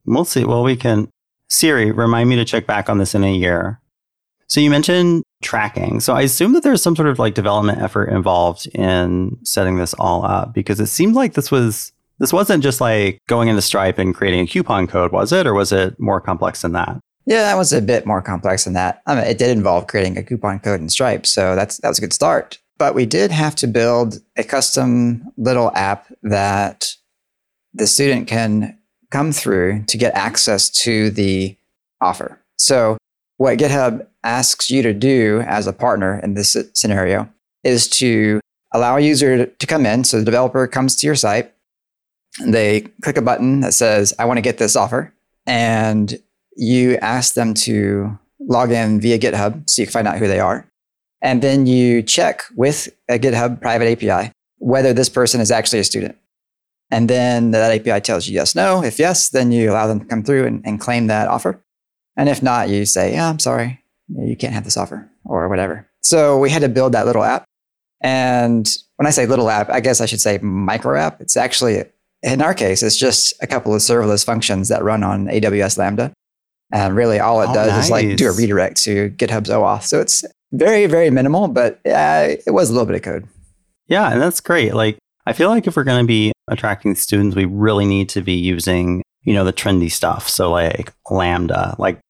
We'll 0.06 0.24
see. 0.24 0.44
Well, 0.44 0.64
we 0.64 0.74
can. 0.74 1.08
Siri, 1.50 1.92
remind 1.92 2.28
me 2.28 2.36
to 2.36 2.44
check 2.44 2.66
back 2.66 2.90
on 2.90 2.98
this 2.98 3.14
in 3.14 3.24
a 3.24 3.32
year. 3.32 3.80
So 4.48 4.60
you 4.60 4.70
mentioned 4.70 5.22
tracking. 5.42 6.00
So 6.00 6.14
I 6.14 6.22
assume 6.22 6.52
that 6.54 6.62
there's 6.62 6.82
some 6.82 6.96
sort 6.96 7.08
of 7.08 7.18
like 7.18 7.34
development 7.34 7.80
effort 7.80 8.06
involved 8.06 8.66
in 8.68 9.36
setting 9.44 9.76
this 9.76 9.94
all 9.94 10.24
up 10.24 10.54
because 10.54 10.80
it 10.80 10.86
seemed 10.86 11.14
like 11.14 11.34
this 11.34 11.50
was 11.50 11.92
this 12.18 12.32
wasn't 12.32 12.62
just 12.62 12.80
like 12.80 13.20
going 13.28 13.48
into 13.48 13.62
Stripe 13.62 13.98
and 13.98 14.14
creating 14.14 14.40
a 14.40 14.46
coupon 14.46 14.86
code, 14.86 15.12
was 15.12 15.32
it? 15.32 15.46
Or 15.46 15.52
was 15.54 15.72
it 15.72 15.98
more 16.00 16.20
complex 16.20 16.62
than 16.62 16.72
that? 16.72 16.98
Yeah, 17.28 17.42
that 17.42 17.58
was 17.58 17.74
a 17.74 17.82
bit 17.82 18.06
more 18.06 18.22
complex 18.22 18.64
than 18.64 18.72
that. 18.72 19.02
I 19.04 19.14
mean, 19.14 19.24
it 19.24 19.36
did 19.36 19.50
involve 19.50 19.86
creating 19.86 20.16
a 20.16 20.22
coupon 20.22 20.60
code 20.60 20.80
in 20.80 20.88
Stripe, 20.88 21.26
so 21.26 21.54
that's 21.54 21.76
that 21.78 21.88
was 21.88 21.98
a 21.98 22.00
good 22.00 22.14
start. 22.14 22.58
But 22.78 22.94
we 22.94 23.04
did 23.04 23.30
have 23.30 23.54
to 23.56 23.66
build 23.66 24.22
a 24.38 24.42
custom 24.42 25.30
little 25.36 25.70
app 25.74 26.10
that 26.22 26.94
the 27.74 27.86
student 27.86 28.28
can 28.28 28.78
come 29.10 29.32
through 29.32 29.84
to 29.88 29.98
get 29.98 30.14
access 30.14 30.70
to 30.70 31.10
the 31.10 31.54
offer. 32.00 32.40
So, 32.56 32.96
what 33.36 33.58
GitHub 33.58 34.06
asks 34.24 34.70
you 34.70 34.80
to 34.82 34.94
do 34.94 35.42
as 35.46 35.66
a 35.66 35.72
partner 35.74 36.18
in 36.20 36.32
this 36.32 36.56
scenario 36.72 37.28
is 37.62 37.88
to 37.88 38.40
allow 38.72 38.96
a 38.96 39.00
user 39.00 39.44
to 39.44 39.66
come 39.66 39.84
in. 39.84 40.04
So, 40.04 40.18
the 40.18 40.24
developer 40.24 40.66
comes 40.66 40.96
to 40.96 41.06
your 41.06 41.14
site, 41.14 41.52
they 42.42 42.86
click 43.02 43.18
a 43.18 43.22
button 43.22 43.60
that 43.60 43.74
says, 43.74 44.14
I 44.18 44.24
want 44.24 44.38
to 44.38 44.42
get 44.42 44.56
this 44.56 44.76
offer. 44.76 45.12
And 45.44 46.18
you 46.58 46.96
ask 46.96 47.34
them 47.34 47.54
to 47.54 48.18
log 48.40 48.70
in 48.70 49.00
via 49.00 49.18
GitHub 49.18 49.68
so 49.68 49.82
you 49.82 49.86
can 49.86 49.92
find 49.92 50.08
out 50.08 50.18
who 50.18 50.26
they 50.26 50.40
are. 50.40 50.68
And 51.22 51.42
then 51.42 51.66
you 51.66 52.02
check 52.02 52.42
with 52.56 52.88
a 53.08 53.18
GitHub 53.18 53.60
private 53.60 53.90
API 53.90 54.32
whether 54.58 54.92
this 54.92 55.08
person 55.08 55.40
is 55.40 55.50
actually 55.50 55.78
a 55.78 55.84
student. 55.84 56.16
And 56.90 57.08
then 57.08 57.52
that 57.52 57.72
API 57.72 58.00
tells 58.00 58.26
you 58.26 58.34
yes, 58.34 58.54
no. 58.54 58.82
If 58.82 58.98
yes, 58.98 59.28
then 59.28 59.52
you 59.52 59.70
allow 59.70 59.86
them 59.86 60.00
to 60.00 60.06
come 60.06 60.22
through 60.22 60.46
and, 60.46 60.62
and 60.64 60.80
claim 60.80 61.06
that 61.06 61.28
offer. 61.28 61.62
And 62.16 62.28
if 62.28 62.42
not, 62.42 62.68
you 62.68 62.84
say, 62.84 63.12
yeah, 63.12 63.28
I'm 63.28 63.38
sorry, 63.38 63.82
you 64.08 64.36
can't 64.36 64.54
have 64.54 64.64
this 64.64 64.76
offer 64.76 65.08
or 65.24 65.48
whatever. 65.48 65.88
So 66.02 66.38
we 66.38 66.50
had 66.50 66.62
to 66.62 66.68
build 66.68 66.92
that 66.92 67.06
little 67.06 67.22
app. 67.22 67.44
And 68.00 68.68
when 68.96 69.06
I 69.06 69.10
say 69.10 69.26
little 69.26 69.50
app, 69.50 69.70
I 69.70 69.80
guess 69.80 70.00
I 70.00 70.06
should 70.06 70.20
say 70.20 70.38
micro 70.38 70.98
app. 70.98 71.20
It's 71.20 71.36
actually, 71.36 71.84
in 72.22 72.42
our 72.42 72.54
case, 72.54 72.82
it's 72.82 72.96
just 72.96 73.34
a 73.42 73.46
couple 73.46 73.74
of 73.74 73.80
serverless 73.80 74.24
functions 74.24 74.68
that 74.68 74.82
run 74.82 75.04
on 75.04 75.26
AWS 75.26 75.78
Lambda. 75.78 76.12
And 76.72 76.94
really, 76.94 77.18
all 77.18 77.40
it 77.42 77.48
oh, 77.50 77.54
does 77.54 77.70
nice. 77.70 77.84
is 77.86 77.90
like 77.90 78.16
do 78.16 78.28
a 78.28 78.32
redirect 78.32 78.82
to 78.84 79.10
GitHub's 79.10 79.48
OAuth. 79.48 79.84
So 79.84 80.00
it's 80.00 80.24
very, 80.52 80.86
very 80.86 81.10
minimal, 81.10 81.48
but 81.48 81.80
uh, 81.86 82.36
it 82.46 82.52
was 82.52 82.70
a 82.70 82.72
little 82.72 82.86
bit 82.86 82.96
of 82.96 83.02
code. 83.02 83.28
Yeah, 83.86 84.10
and 84.12 84.20
that's 84.20 84.40
great. 84.40 84.74
Like, 84.74 84.98
I 85.26 85.32
feel 85.32 85.48
like 85.48 85.66
if 85.66 85.76
we're 85.76 85.84
going 85.84 86.02
to 86.02 86.06
be 86.06 86.32
attracting 86.48 86.94
students, 86.94 87.36
we 87.36 87.46
really 87.46 87.86
need 87.86 88.08
to 88.10 88.22
be 88.22 88.34
using, 88.34 89.02
you 89.22 89.32
know, 89.32 89.44
the 89.44 89.52
trendy 89.52 89.90
stuff. 89.90 90.28
So 90.28 90.50
like 90.50 90.92
Lambda, 91.10 91.74
like, 91.78 92.00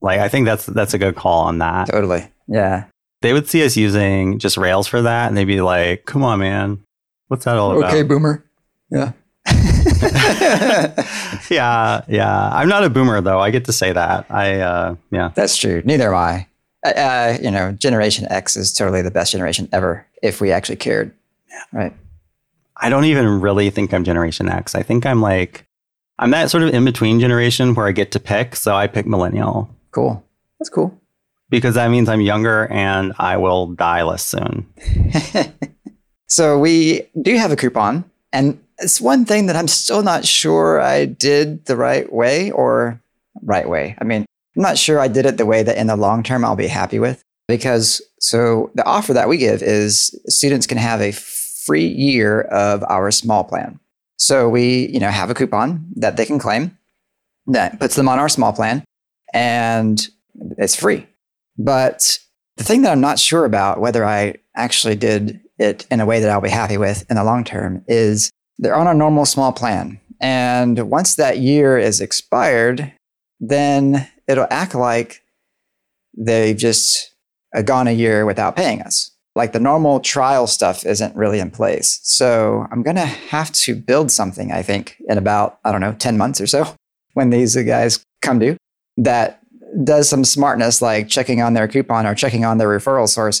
like 0.00 0.20
I 0.20 0.28
think 0.28 0.46
that's 0.46 0.66
that's 0.66 0.94
a 0.94 0.98
good 0.98 1.16
call 1.16 1.44
on 1.44 1.58
that. 1.58 1.88
Totally. 1.88 2.30
Yeah. 2.46 2.84
They 3.20 3.32
would 3.32 3.48
see 3.48 3.64
us 3.64 3.76
using 3.76 4.38
just 4.38 4.56
Rails 4.56 4.86
for 4.86 5.02
that, 5.02 5.28
and 5.28 5.36
they'd 5.36 5.44
be 5.44 5.60
like, 5.60 6.04
"Come 6.04 6.22
on, 6.22 6.38
man, 6.38 6.84
what's 7.26 7.46
that 7.46 7.56
all 7.56 7.76
about?" 7.76 7.90
Okay, 7.90 8.04
boomer. 8.04 8.44
Yeah. 8.90 9.12
yeah, 11.50 12.02
yeah. 12.08 12.50
I'm 12.52 12.68
not 12.68 12.84
a 12.84 12.90
boomer 12.90 13.20
though. 13.20 13.40
I 13.40 13.50
get 13.50 13.64
to 13.66 13.72
say 13.72 13.92
that. 13.92 14.26
I 14.30 14.60
uh, 14.60 14.96
yeah. 15.10 15.32
That's 15.34 15.56
true. 15.56 15.82
Neither 15.84 16.14
am 16.14 16.20
I. 16.20 16.46
Uh, 16.86 16.90
uh, 16.90 17.38
you 17.42 17.50
know, 17.50 17.72
Generation 17.72 18.26
X 18.30 18.56
is 18.56 18.72
totally 18.72 19.02
the 19.02 19.10
best 19.10 19.32
generation 19.32 19.68
ever 19.72 20.06
if 20.22 20.40
we 20.40 20.52
actually 20.52 20.76
cared. 20.76 21.14
Yeah. 21.50 21.62
Right. 21.72 21.96
I 22.76 22.90
don't 22.90 23.04
even 23.04 23.40
really 23.40 23.70
think 23.70 23.92
I'm 23.92 24.04
Generation 24.04 24.48
X. 24.48 24.74
I 24.74 24.82
think 24.82 25.04
I'm 25.06 25.20
like 25.20 25.66
I'm 26.18 26.30
that 26.32 26.50
sort 26.50 26.64
of 26.64 26.74
in 26.74 26.84
between 26.84 27.20
generation 27.20 27.74
where 27.74 27.86
I 27.86 27.92
get 27.92 28.10
to 28.12 28.20
pick. 28.20 28.56
So 28.56 28.74
I 28.74 28.86
pick 28.86 29.06
millennial. 29.06 29.70
Cool. 29.92 30.24
That's 30.58 30.68
cool. 30.68 30.98
Because 31.48 31.76
that 31.76 31.90
means 31.90 32.08
I'm 32.08 32.20
younger 32.20 32.66
and 32.66 33.12
I 33.18 33.36
will 33.36 33.68
die 33.68 34.02
less 34.02 34.24
soon. 34.24 34.66
so 36.26 36.58
we 36.58 37.08
do 37.22 37.36
have 37.36 37.52
a 37.52 37.56
coupon 37.56 38.04
and 38.32 38.60
it's 38.78 39.00
one 39.00 39.24
thing 39.24 39.46
that 39.46 39.56
I'm 39.56 39.68
still 39.68 40.02
not 40.02 40.24
sure 40.24 40.80
I 40.80 41.04
did 41.04 41.64
the 41.66 41.76
right 41.76 42.10
way 42.12 42.50
or 42.50 43.00
right 43.42 43.68
way. 43.68 43.96
I 44.00 44.04
mean, 44.04 44.24
I'm 44.56 44.62
not 44.62 44.78
sure 44.78 45.00
I 45.00 45.08
did 45.08 45.26
it 45.26 45.36
the 45.36 45.46
way 45.46 45.62
that 45.62 45.76
in 45.76 45.86
the 45.86 45.96
long 45.96 46.22
term 46.22 46.44
I'll 46.44 46.56
be 46.56 46.68
happy 46.68 46.98
with 46.98 47.22
because 47.46 48.02
so 48.20 48.70
the 48.74 48.84
offer 48.84 49.12
that 49.12 49.28
we 49.28 49.36
give 49.36 49.62
is 49.62 50.18
students 50.26 50.66
can 50.66 50.78
have 50.78 51.00
a 51.00 51.12
free 51.12 51.86
year 51.86 52.42
of 52.42 52.84
our 52.88 53.10
small 53.10 53.44
plan. 53.44 53.78
So 54.16 54.48
we, 54.48 54.88
you 54.88 55.00
know, 55.00 55.10
have 55.10 55.30
a 55.30 55.34
coupon 55.34 55.86
that 55.96 56.16
they 56.16 56.26
can 56.26 56.38
claim 56.38 56.76
that 57.46 57.78
puts 57.78 57.94
them 57.94 58.08
on 58.08 58.18
our 58.18 58.28
small 58.28 58.52
plan 58.52 58.84
and 59.32 60.06
it's 60.56 60.74
free. 60.74 61.06
But 61.56 62.18
the 62.56 62.64
thing 62.64 62.82
that 62.82 62.92
I'm 62.92 63.00
not 63.00 63.18
sure 63.18 63.44
about 63.44 63.80
whether 63.80 64.04
I 64.04 64.34
actually 64.54 64.96
did 64.96 65.40
it 65.58 65.86
in 65.90 66.00
a 66.00 66.06
way 66.06 66.20
that 66.20 66.30
I'll 66.30 66.40
be 66.40 66.48
happy 66.48 66.76
with 66.76 67.08
in 67.10 67.16
the 67.16 67.24
long 67.24 67.44
term 67.44 67.84
is 67.86 68.30
they're 68.58 68.74
on 68.74 68.86
a 68.86 68.94
normal 68.94 69.24
small 69.24 69.52
plan. 69.52 70.00
And 70.20 70.90
once 70.90 71.14
that 71.14 71.38
year 71.38 71.78
is 71.78 72.00
expired, 72.00 72.92
then 73.40 74.08
it'll 74.26 74.48
act 74.50 74.74
like 74.74 75.22
they've 76.16 76.56
just 76.56 77.14
gone 77.64 77.86
a 77.86 77.92
year 77.92 78.26
without 78.26 78.56
paying 78.56 78.82
us. 78.82 79.12
Like 79.36 79.52
the 79.52 79.60
normal 79.60 80.00
trial 80.00 80.48
stuff 80.48 80.84
isn't 80.84 81.14
really 81.14 81.38
in 81.38 81.50
place. 81.50 82.00
So 82.02 82.66
I'm 82.72 82.82
going 82.82 82.96
to 82.96 83.06
have 83.06 83.52
to 83.52 83.76
build 83.76 84.10
something, 84.10 84.50
I 84.50 84.62
think, 84.62 84.96
in 85.08 85.16
about, 85.16 85.60
I 85.64 85.70
don't 85.70 85.80
know, 85.80 85.92
10 85.92 86.18
months 86.18 86.40
or 86.40 86.46
so 86.48 86.74
when 87.14 87.30
these 87.30 87.56
guys 87.56 88.02
come 88.22 88.40
due 88.40 88.56
that 88.96 89.40
does 89.84 90.08
some 90.08 90.24
smartness 90.24 90.82
like 90.82 91.08
checking 91.08 91.40
on 91.40 91.54
their 91.54 91.68
coupon 91.68 92.06
or 92.06 92.14
checking 92.14 92.44
on 92.44 92.58
their 92.58 92.68
referral 92.68 93.08
source 93.08 93.40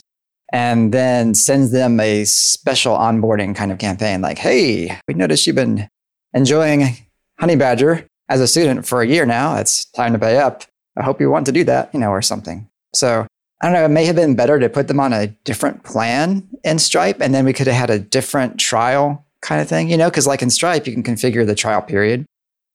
and 0.52 0.92
then 0.92 1.34
sends 1.34 1.70
them 1.72 2.00
a 2.00 2.24
special 2.24 2.96
onboarding 2.96 3.54
kind 3.54 3.70
of 3.70 3.78
campaign 3.78 4.20
like, 4.20 4.38
hey, 4.38 4.98
we 5.06 5.14
noticed 5.14 5.46
you've 5.46 5.56
been 5.56 5.88
enjoying 6.32 6.96
Honeybadger 7.40 8.06
as 8.28 8.40
a 8.40 8.48
student 8.48 8.86
for 8.86 9.02
a 9.02 9.06
year 9.06 9.26
now. 9.26 9.56
It's 9.56 9.84
time 9.92 10.12
to 10.12 10.18
pay 10.18 10.38
up. 10.38 10.64
I 10.96 11.02
hope 11.02 11.20
you 11.20 11.30
want 11.30 11.46
to 11.46 11.52
do 11.52 11.64
that, 11.64 11.92
you 11.92 12.00
know, 12.00 12.10
or 12.10 12.22
something. 12.22 12.68
So 12.94 13.26
I 13.60 13.66
don't 13.66 13.74
know, 13.74 13.84
it 13.84 13.90
may 13.90 14.06
have 14.06 14.16
been 14.16 14.34
better 14.34 14.58
to 14.58 14.68
put 14.68 14.88
them 14.88 15.00
on 15.00 15.12
a 15.12 15.28
different 15.44 15.82
plan 15.82 16.48
in 16.64 16.78
Stripe 16.78 17.20
and 17.20 17.34
then 17.34 17.44
we 17.44 17.52
could 17.52 17.66
have 17.66 17.76
had 17.76 17.90
a 17.90 17.98
different 17.98 18.58
trial 18.58 19.24
kind 19.42 19.60
of 19.60 19.68
thing, 19.68 19.90
you 19.90 19.96
know, 19.96 20.08
because 20.08 20.26
like 20.26 20.42
in 20.42 20.50
Stripe, 20.50 20.86
you 20.86 20.92
can 20.92 21.02
configure 21.02 21.46
the 21.46 21.54
trial 21.54 21.82
period. 21.82 22.24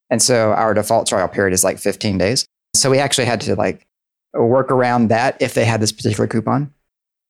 And 0.10 0.22
so 0.22 0.54
our 0.54 0.74
default 0.74 1.08
trial 1.08 1.28
period 1.28 1.54
is 1.54 1.64
like 1.64 1.80
15 1.80 2.18
days. 2.18 2.46
So 2.76 2.90
we 2.90 3.00
actually 3.00 3.26
had 3.26 3.42
to 3.42 3.56
like 3.56 3.86
work 4.34 4.72
around 4.72 5.08
that 5.08 5.42
if 5.42 5.54
they 5.54 5.66
had 5.66 5.82
this 5.82 5.92
particular 5.92 6.28
coupon 6.28 6.74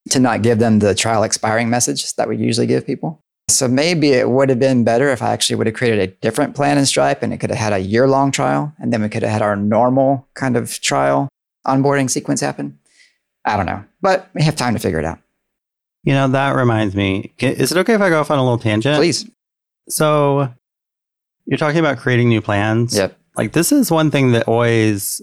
to 0.10 0.20
not 0.20 0.42
give 0.42 0.60
them 0.60 0.80
the 0.80 0.94
trial 0.94 1.24
expiring 1.24 1.70
message 1.70 2.14
that 2.16 2.28
we 2.28 2.38
usually 2.38 2.68
give 2.68 2.86
people. 2.86 3.22
So 3.50 3.68
maybe 3.68 4.10
it 4.10 4.30
would 4.30 4.50
have 4.50 4.60
been 4.60 4.84
better 4.84 5.10
if 5.10 5.22
I 5.22 5.32
actually 5.32 5.58
would 5.58 5.68
have 5.68 5.76
created 5.76 6.00
a 6.00 6.08
different 6.08 6.56
plan 6.56 6.78
in 6.78 6.86
Stripe 6.86 7.24
and 7.24 7.34
it 7.34 7.38
could 7.40 7.50
have 7.50 7.60
had 7.60 7.74
a 7.74 7.80
year 7.80 8.08
long 8.08 8.32
trial 8.32 8.74
and 8.80 8.92
then 8.92 9.02
we 9.02 9.10
could 9.10 9.24
have 9.24 9.32
had 9.32 9.42
our 9.42 9.56
normal 9.56 10.28
kind 10.34 10.56
of 10.56 10.80
trial 10.82 11.30
onboarding 11.66 12.10
sequence 12.10 12.42
happen. 12.42 12.80
I 13.46 13.58
don't 13.58 13.66
know, 13.66 13.84
but 14.02 14.30
we 14.34 14.44
have 14.44 14.56
time 14.56 14.74
to 14.74 14.80
figure 14.80 15.00
it 15.00 15.06
out. 15.06 15.20
You 16.04 16.14
know, 16.14 16.28
that 16.30 16.56
reminds 16.56 16.96
me. 16.96 17.34
Is 17.38 17.72
it 17.72 17.78
okay 17.80 17.94
if 17.94 18.02
I 18.02 18.10
go 18.10 18.20
off 18.20 18.32
on 18.32 18.40
a 18.40 18.44
little 18.44 18.58
tangent? 18.58 18.98
Please. 18.98 19.30
So 19.90 20.54
you're 21.46 21.58
talking 21.58 21.80
about 21.80 21.98
creating 21.98 22.30
new 22.30 22.42
plans. 22.42 22.96
Yep. 22.96 23.18
Like 23.36 23.52
this 23.52 23.72
is 23.72 23.92
one 23.92 24.12
thing 24.12 24.32
that 24.34 24.48
always 24.48 25.22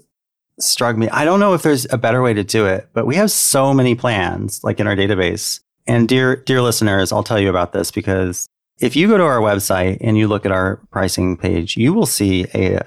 struck 0.63 0.97
me. 0.97 1.09
I 1.09 1.25
don't 1.25 1.39
know 1.39 1.53
if 1.53 1.61
there's 1.63 1.85
a 1.91 1.97
better 1.97 2.21
way 2.21 2.33
to 2.33 2.43
do 2.43 2.65
it, 2.65 2.89
but 2.93 3.05
we 3.05 3.15
have 3.15 3.31
so 3.31 3.73
many 3.73 3.95
plans 3.95 4.63
like 4.63 4.79
in 4.79 4.87
our 4.87 4.95
database. 4.95 5.59
And 5.87 6.07
dear 6.07 6.35
dear 6.37 6.61
listeners, 6.61 7.11
I'll 7.11 7.23
tell 7.23 7.39
you 7.39 7.49
about 7.49 7.73
this 7.73 7.91
because 7.91 8.47
if 8.79 8.95
you 8.95 9.07
go 9.07 9.17
to 9.17 9.23
our 9.23 9.39
website 9.39 9.97
and 10.01 10.17
you 10.17 10.27
look 10.27 10.45
at 10.45 10.51
our 10.51 10.77
pricing 10.91 11.37
page, 11.37 11.77
you 11.77 11.93
will 11.93 12.05
see 12.05 12.45
a 12.55 12.79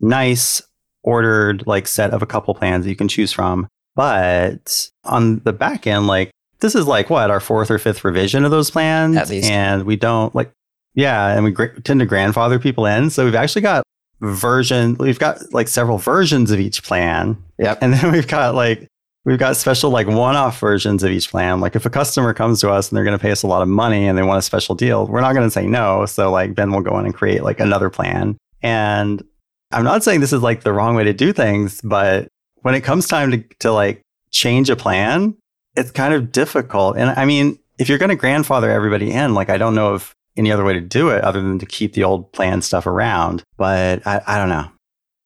nice 0.00 0.62
ordered 1.02 1.66
like 1.66 1.86
set 1.86 2.10
of 2.10 2.22
a 2.22 2.26
couple 2.26 2.54
plans 2.54 2.84
that 2.84 2.90
you 2.90 2.96
can 2.96 3.08
choose 3.08 3.32
from. 3.32 3.68
But 3.94 4.90
on 5.04 5.40
the 5.40 5.52
back 5.52 5.86
end, 5.86 6.06
like 6.06 6.30
this 6.60 6.74
is 6.74 6.86
like 6.86 7.10
what 7.10 7.30
our 7.30 7.40
fourth 7.40 7.70
or 7.70 7.78
fifth 7.78 8.04
revision 8.04 8.44
of 8.44 8.50
those 8.50 8.70
plans, 8.70 9.16
At 9.16 9.28
least. 9.28 9.50
and 9.50 9.84
we 9.84 9.96
don't 9.96 10.34
like, 10.34 10.50
yeah, 10.94 11.28
and 11.34 11.44
we 11.44 11.52
tend 11.82 12.00
to 12.00 12.06
grandfather 12.06 12.58
people 12.58 12.86
in. 12.86 13.10
So 13.10 13.24
we've 13.24 13.34
actually 13.34 13.62
got 13.62 13.82
version, 14.22 14.96
we've 14.98 15.18
got 15.18 15.52
like 15.52 15.68
several 15.68 15.98
versions 15.98 16.50
of 16.50 16.60
each 16.60 16.82
plan, 16.82 17.36
Yep. 17.58 17.78
and 17.82 17.92
then 17.92 18.12
we've 18.12 18.26
got 18.28 18.54
like 18.54 18.88
we've 19.24 19.38
got 19.38 19.56
special 19.56 19.90
like 19.90 20.06
one-off 20.06 20.58
versions 20.58 21.02
of 21.02 21.10
each 21.12 21.30
plan. 21.30 21.60
Like 21.60 21.76
if 21.76 21.86
a 21.86 21.90
customer 21.90 22.32
comes 22.34 22.60
to 22.60 22.70
us 22.70 22.88
and 22.88 22.96
they're 22.96 23.04
going 23.04 23.16
to 23.16 23.22
pay 23.22 23.30
us 23.30 23.42
a 23.44 23.46
lot 23.46 23.62
of 23.62 23.68
money 23.68 24.08
and 24.08 24.18
they 24.18 24.22
want 24.22 24.38
a 24.38 24.42
special 24.42 24.74
deal, 24.74 25.06
we're 25.06 25.20
not 25.20 25.34
going 25.34 25.46
to 25.46 25.50
say 25.50 25.64
no. 25.66 26.06
So 26.06 26.30
like 26.32 26.54
Ben 26.56 26.72
will 26.72 26.80
go 26.80 26.98
in 26.98 27.04
and 27.04 27.14
create 27.14 27.44
like 27.44 27.60
another 27.60 27.88
plan. 27.88 28.36
And 28.62 29.22
I'm 29.70 29.84
not 29.84 30.02
saying 30.02 30.20
this 30.20 30.32
is 30.32 30.42
like 30.42 30.62
the 30.62 30.72
wrong 30.72 30.96
way 30.96 31.04
to 31.04 31.12
do 31.12 31.32
things, 31.32 31.80
but 31.82 32.26
when 32.62 32.74
it 32.74 32.80
comes 32.82 33.06
time 33.06 33.30
to 33.30 33.38
to 33.60 33.72
like 33.72 34.02
change 34.32 34.70
a 34.70 34.76
plan, 34.76 35.36
it's 35.76 35.90
kind 35.92 36.14
of 36.14 36.32
difficult. 36.32 36.96
And 36.96 37.10
I 37.10 37.24
mean, 37.24 37.58
if 37.78 37.88
you're 37.88 37.98
going 37.98 38.08
to 38.10 38.16
grandfather 38.16 38.70
everybody 38.70 39.12
in, 39.12 39.34
like 39.34 39.50
I 39.50 39.56
don't 39.56 39.74
know 39.76 39.94
of 39.94 40.14
any 40.36 40.50
other 40.50 40.64
way 40.64 40.72
to 40.72 40.80
do 40.80 41.08
it 41.10 41.22
other 41.24 41.40
than 41.40 41.58
to 41.58 41.66
keep 41.66 41.94
the 41.94 42.04
old 42.04 42.32
plan 42.32 42.62
stuff 42.62 42.86
around. 42.86 43.42
But 43.56 44.06
I, 44.06 44.20
I 44.26 44.38
don't 44.38 44.48
know. 44.48 44.70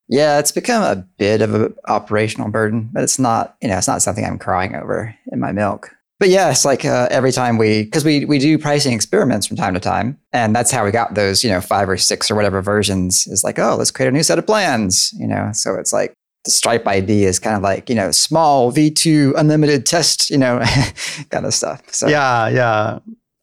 Yeah, 0.09 0.39
it's 0.39 0.53
become 0.53 0.83
a 0.83 1.05
bit 1.19 1.43
of 1.43 1.55
an 1.55 1.75
operational 1.89 2.51
burden, 2.51 2.91
but 2.93 3.03
it's 3.03 3.19
not, 3.19 3.57
you 3.61 3.69
know, 3.69 3.77
it's 3.77 3.89
not 3.89 4.03
something 4.03 4.25
I'm 4.25 4.39
crying 4.39 4.75
over 4.77 5.15
in 5.33 5.41
my 5.41 5.53
milk. 5.53 5.91
But 6.19 6.29
yeah, 6.29 6.51
it's 6.51 6.65
like 6.65 6.85
uh, 6.85 7.09
every 7.11 7.33
time 7.33 7.59
we, 7.59 7.83
because 7.83 8.05
we 8.05 8.25
we 8.25 8.39
do 8.39 8.57
pricing 8.57 8.95
experiments 8.95 9.47
from 9.47 9.59
time 9.59 9.75
to 9.75 9.81
time, 9.81 10.19
and 10.33 10.57
that's 10.57 10.71
how 10.71 10.83
we 10.83 10.91
got 10.91 11.15
those, 11.15 11.45
you 11.45 11.51
know, 11.51 11.61
five 11.61 11.91
or 11.91 11.99
six 11.99 12.31
or 12.31 12.35
whatever 12.35 12.63
versions. 12.63 13.27
Is 13.27 13.45
like, 13.45 13.59
oh, 13.59 13.77
let's 13.77 13.91
create 13.91 14.09
a 14.09 14.13
new 14.13 14.23
set 14.23 14.39
of 14.39 14.47
plans, 14.47 15.13
you 15.19 15.27
know. 15.27 15.51
So 15.53 15.75
it's 15.75 15.93
like 15.93 16.15
the 16.47 16.51
Stripe 16.51 16.87
ID 16.87 17.25
is 17.25 17.39
kind 17.39 17.55
of 17.55 17.63
like, 17.63 17.91
you 17.91 17.95
know, 17.95 18.11
small 18.13 18.73
V2 18.73 19.35
unlimited 19.37 19.85
test, 19.85 20.31
you 20.31 20.39
know, 20.39 20.61
kind 21.31 21.45
of 21.45 21.53
stuff. 21.53 21.83
So 21.93 22.09
Yeah, 22.09 22.49
yeah. 22.49 22.99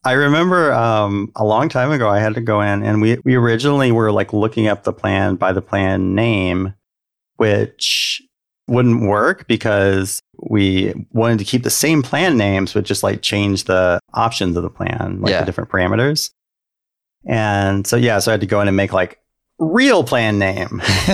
I 0.06 0.14
remember 0.14 0.74
um, 0.74 1.32
a 1.36 1.46
long 1.46 1.70
time 1.70 1.92
ago, 1.92 2.10
I 2.10 2.20
had 2.20 2.34
to 2.36 2.42
go 2.42 2.62
in 2.62 2.84
and 2.84 3.02
we, 3.02 3.18
we 3.24 3.36
originally 3.36 3.92
were 3.92 4.12
like 4.12 4.34
looking 4.34 4.68
up 4.68 4.84
the 4.84 4.92
plan 4.94 5.36
by 5.36 5.54
the 5.54 5.62
plan 5.62 6.14
name, 6.14 6.74
which 7.38 8.22
wouldn't 8.68 9.02
work 9.08 9.48
because 9.48 10.22
we 10.50 10.94
wanted 11.12 11.40
to 11.40 11.46
keep 11.46 11.64
the 11.64 11.70
same 11.70 12.02
plan 12.02 12.38
names, 12.38 12.74
but 12.74 12.84
just 12.84 13.04
like 13.04 13.22
change 13.22 13.64
the 13.66 14.00
options 14.14 14.58
of 14.58 14.64
the 14.64 14.70
plan, 14.70 15.20
like 15.22 15.32
Yeah. 15.32 15.40
the 15.40 15.46
different 15.46 15.70
parameters. 15.70 16.32
And 17.26 17.88
so, 17.88 17.96
yeah, 17.96 18.20
so 18.20 18.32
I 18.32 18.34
had 18.34 18.42
to 18.42 18.48
go 18.48 18.60
in 18.62 18.68
and 18.68 18.76
make 18.76 18.92
like 18.92 19.20
real 19.60 20.04
plan 20.04 20.38
name. 20.40 20.82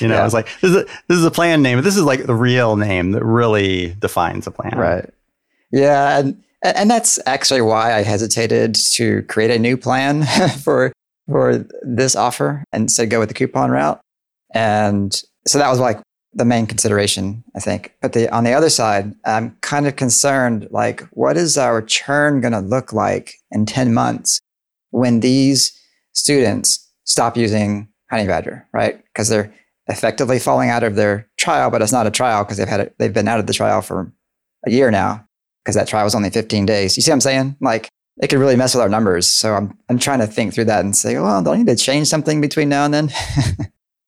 You 0.00 0.08
know, 0.08 0.16
Yeah. 0.16 0.24
was 0.24 0.34
like 0.34 0.48
this 0.60 0.70
is 0.70 0.76
a, 0.76 0.84
this 1.08 1.16
is 1.18 1.24
a 1.24 1.30
plan 1.30 1.62
name, 1.62 1.78
but 1.78 1.84
this 1.84 1.96
is 1.96 2.02
like 2.04 2.26
the 2.26 2.34
real 2.34 2.76
name 2.76 3.12
that 3.12 3.24
really 3.24 3.94
defines 3.98 4.46
a 4.46 4.50
plan. 4.50 4.76
Right. 4.76 5.08
Yeah, 5.72 6.18
and 6.18 6.42
and 6.74 6.90
that's 6.90 7.18
actually 7.26 7.60
why 7.60 7.94
I 7.94 8.02
hesitated 8.02 8.74
to 8.92 9.22
create 9.22 9.50
a 9.50 9.58
new 9.58 9.76
plan 9.76 10.24
for 10.62 10.92
for 11.28 11.66
this 11.82 12.14
offer 12.14 12.64
and 12.72 12.82
instead 12.82 13.10
go 13.10 13.18
with 13.18 13.28
the 13.28 13.34
coupon 13.34 13.70
route. 13.70 14.00
And 14.54 15.20
so 15.46 15.58
that 15.58 15.68
was 15.68 15.80
like 15.80 16.00
the 16.32 16.44
main 16.44 16.66
consideration, 16.66 17.42
I 17.56 17.60
think. 17.60 17.94
But 18.00 18.12
the 18.12 18.32
on 18.34 18.44
the 18.44 18.52
other 18.52 18.70
side, 18.70 19.14
I'm 19.24 19.56
kind 19.60 19.86
of 19.86 19.96
concerned 19.96 20.68
like 20.70 21.02
what 21.10 21.36
is 21.36 21.58
our 21.58 21.82
churn 21.82 22.40
going 22.40 22.52
to 22.52 22.60
look 22.60 22.92
like 22.92 23.34
in 23.50 23.66
10 23.66 23.92
months 23.92 24.40
when 24.90 25.20
these 25.20 25.78
students 26.12 26.88
stop 27.04 27.36
using 27.36 27.88
Honeybadger, 28.12 28.64
right? 28.72 29.02
Because 29.06 29.28
they're 29.28 29.52
effectively 29.88 30.38
falling 30.38 30.70
out 30.70 30.84
of 30.84 30.94
their 30.94 31.28
trial, 31.38 31.70
but 31.70 31.82
it's 31.82 31.92
not 31.92 32.06
a 32.06 32.10
trial 32.10 32.44
because 32.44 32.56
they've 32.56 32.68
had 32.68 32.92
they've 32.98 33.12
been 33.12 33.28
out 33.28 33.40
of 33.40 33.46
the 33.46 33.52
trial 33.52 33.82
for 33.82 34.12
a 34.66 34.70
year 34.70 34.90
now 34.90 35.26
because 35.66 35.74
that 35.74 35.88
trial 35.88 36.04
was 36.04 36.14
only 36.14 36.30
15 36.30 36.64
days. 36.64 36.96
You 36.96 37.02
see 37.02 37.10
what 37.10 37.16
I'm 37.16 37.20
saying? 37.22 37.56
Like 37.60 37.88
it 38.22 38.28
could 38.28 38.38
really 38.38 38.54
mess 38.54 38.72
with 38.72 38.82
our 38.82 38.88
numbers. 38.88 39.26
So 39.26 39.54
I'm 39.54 39.76
I'm 39.88 39.98
trying 39.98 40.20
to 40.20 40.26
think 40.28 40.54
through 40.54 40.66
that 40.66 40.84
and 40.84 40.96
say, 40.96 41.18
well, 41.18 41.42
do 41.42 41.50
I 41.50 41.56
need 41.56 41.66
to 41.66 41.74
change 41.74 42.06
something 42.06 42.40
between 42.40 42.68
now 42.68 42.84
and 42.84 42.94
then? 42.94 43.10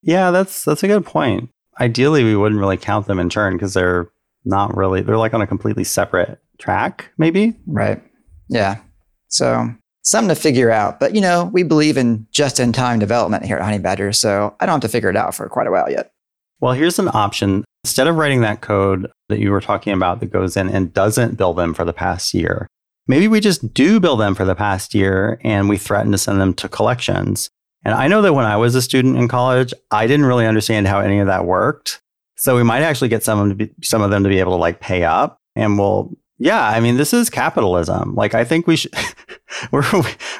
Yeah, 0.02 0.30
that's 0.30 0.64
that's 0.64 0.82
a 0.82 0.86
good 0.86 1.04
point. 1.04 1.50
Ideally, 1.80 2.24
we 2.24 2.36
wouldn't 2.36 2.60
really 2.60 2.76
count 2.76 3.06
them 3.06 3.18
in 3.18 3.28
turn 3.28 3.54
because 3.54 3.74
they're 3.74 4.08
not 4.44 4.74
really 4.76 5.02
they're 5.02 5.18
like 5.18 5.34
on 5.34 5.42
a 5.42 5.46
completely 5.46 5.84
separate 5.84 6.40
track, 6.58 7.10
maybe. 7.18 7.54
right. 7.66 8.02
Yeah. 8.48 8.80
So 9.28 9.68
something 10.02 10.34
to 10.34 10.40
figure 10.40 10.70
out. 10.70 10.98
But 11.00 11.14
you 11.14 11.20
know, 11.20 11.50
we 11.52 11.62
believe 11.62 11.98
in 11.98 12.26
just-in-time 12.30 13.00
development 13.00 13.44
here 13.44 13.58
at 13.58 13.62
Honeybadger, 13.62 14.14
so 14.14 14.54
I 14.60 14.66
don't 14.66 14.76
have 14.76 14.82
to 14.82 14.88
figure 14.88 15.10
it 15.10 15.16
out 15.16 15.34
for 15.34 15.46
quite 15.48 15.66
a 15.66 15.70
while 15.70 15.90
yet. 15.90 16.12
Well, 16.60 16.72
here's 16.72 16.98
an 16.98 17.10
option. 17.12 17.64
Instead 17.88 18.06
of 18.06 18.16
writing 18.16 18.42
that 18.42 18.60
code 18.60 19.10
that 19.30 19.38
you 19.38 19.50
were 19.50 19.62
talking 19.62 19.94
about 19.94 20.20
that 20.20 20.30
goes 20.30 20.58
in 20.58 20.68
and 20.68 20.92
doesn't 20.92 21.38
bill 21.38 21.54
them 21.54 21.72
for 21.72 21.86
the 21.86 21.92
past 21.94 22.34
year, 22.34 22.66
maybe 23.06 23.26
we 23.26 23.40
just 23.40 23.72
do 23.72 23.98
bill 23.98 24.18
them 24.18 24.34
for 24.34 24.44
the 24.44 24.54
past 24.54 24.94
year 24.94 25.40
and 25.42 25.70
we 25.70 25.78
threaten 25.78 26.12
to 26.12 26.18
send 26.18 26.38
them 26.38 26.52
to 26.52 26.68
collections. 26.68 27.48
And 27.86 27.94
I 27.94 28.06
know 28.06 28.20
that 28.20 28.34
when 28.34 28.44
I 28.44 28.58
was 28.58 28.74
a 28.74 28.82
student 28.82 29.16
in 29.16 29.26
college, 29.26 29.72
I 29.90 30.06
didn't 30.06 30.26
really 30.26 30.44
understand 30.44 30.86
how 30.86 31.00
any 31.00 31.18
of 31.18 31.28
that 31.28 31.46
worked. 31.46 32.02
So 32.36 32.54
we 32.56 32.62
might 32.62 32.82
actually 32.82 33.08
get 33.08 33.24
some 33.24 33.38
of 33.38 33.48
them 33.48 33.58
to 33.58 33.66
be, 33.66 33.74
some 33.82 34.02
of 34.02 34.10
them 34.10 34.22
to 34.22 34.28
be 34.28 34.38
able 34.38 34.52
to 34.52 34.58
like 34.58 34.80
pay 34.80 35.04
up 35.04 35.38
and 35.56 35.78
we'll 35.78 36.12
yeah, 36.36 36.68
I 36.68 36.80
mean 36.80 36.98
this 36.98 37.14
is 37.14 37.30
capitalism. 37.30 38.14
Like 38.14 38.34
I 38.34 38.44
think 38.44 38.66
we 38.66 38.76
should 38.76 38.92
we're 39.72 39.82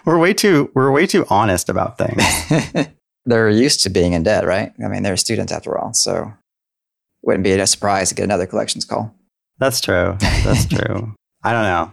we're 0.05 0.19
way 0.19 0.35
too 0.35 0.71
we're 0.75 0.93
way 0.93 1.07
too 1.07 1.25
honest 1.31 1.71
about 1.71 1.97
things. 1.97 2.88
they're 3.25 3.49
used 3.49 3.83
to 3.85 3.88
being 3.88 4.12
in 4.12 4.23
debt, 4.23 4.45
right? 4.45 4.71
I 4.85 4.88
mean, 4.88 5.02
they're 5.02 5.17
students 5.17 5.50
after 5.50 5.78
all, 5.78 5.95
so 5.95 6.31
wouldn't 7.23 7.45
be 7.45 7.53
a 7.53 7.67
surprise 7.67 8.09
to 8.11 8.15
get 8.15 8.25
another 8.25 8.47
collections 8.47 8.85
call. 8.85 9.15
That's 9.59 9.81
true. 9.81 10.17
That's 10.21 10.67
true. 10.77 11.15
I 11.43 11.53
don't 11.53 11.65
know. 11.65 11.93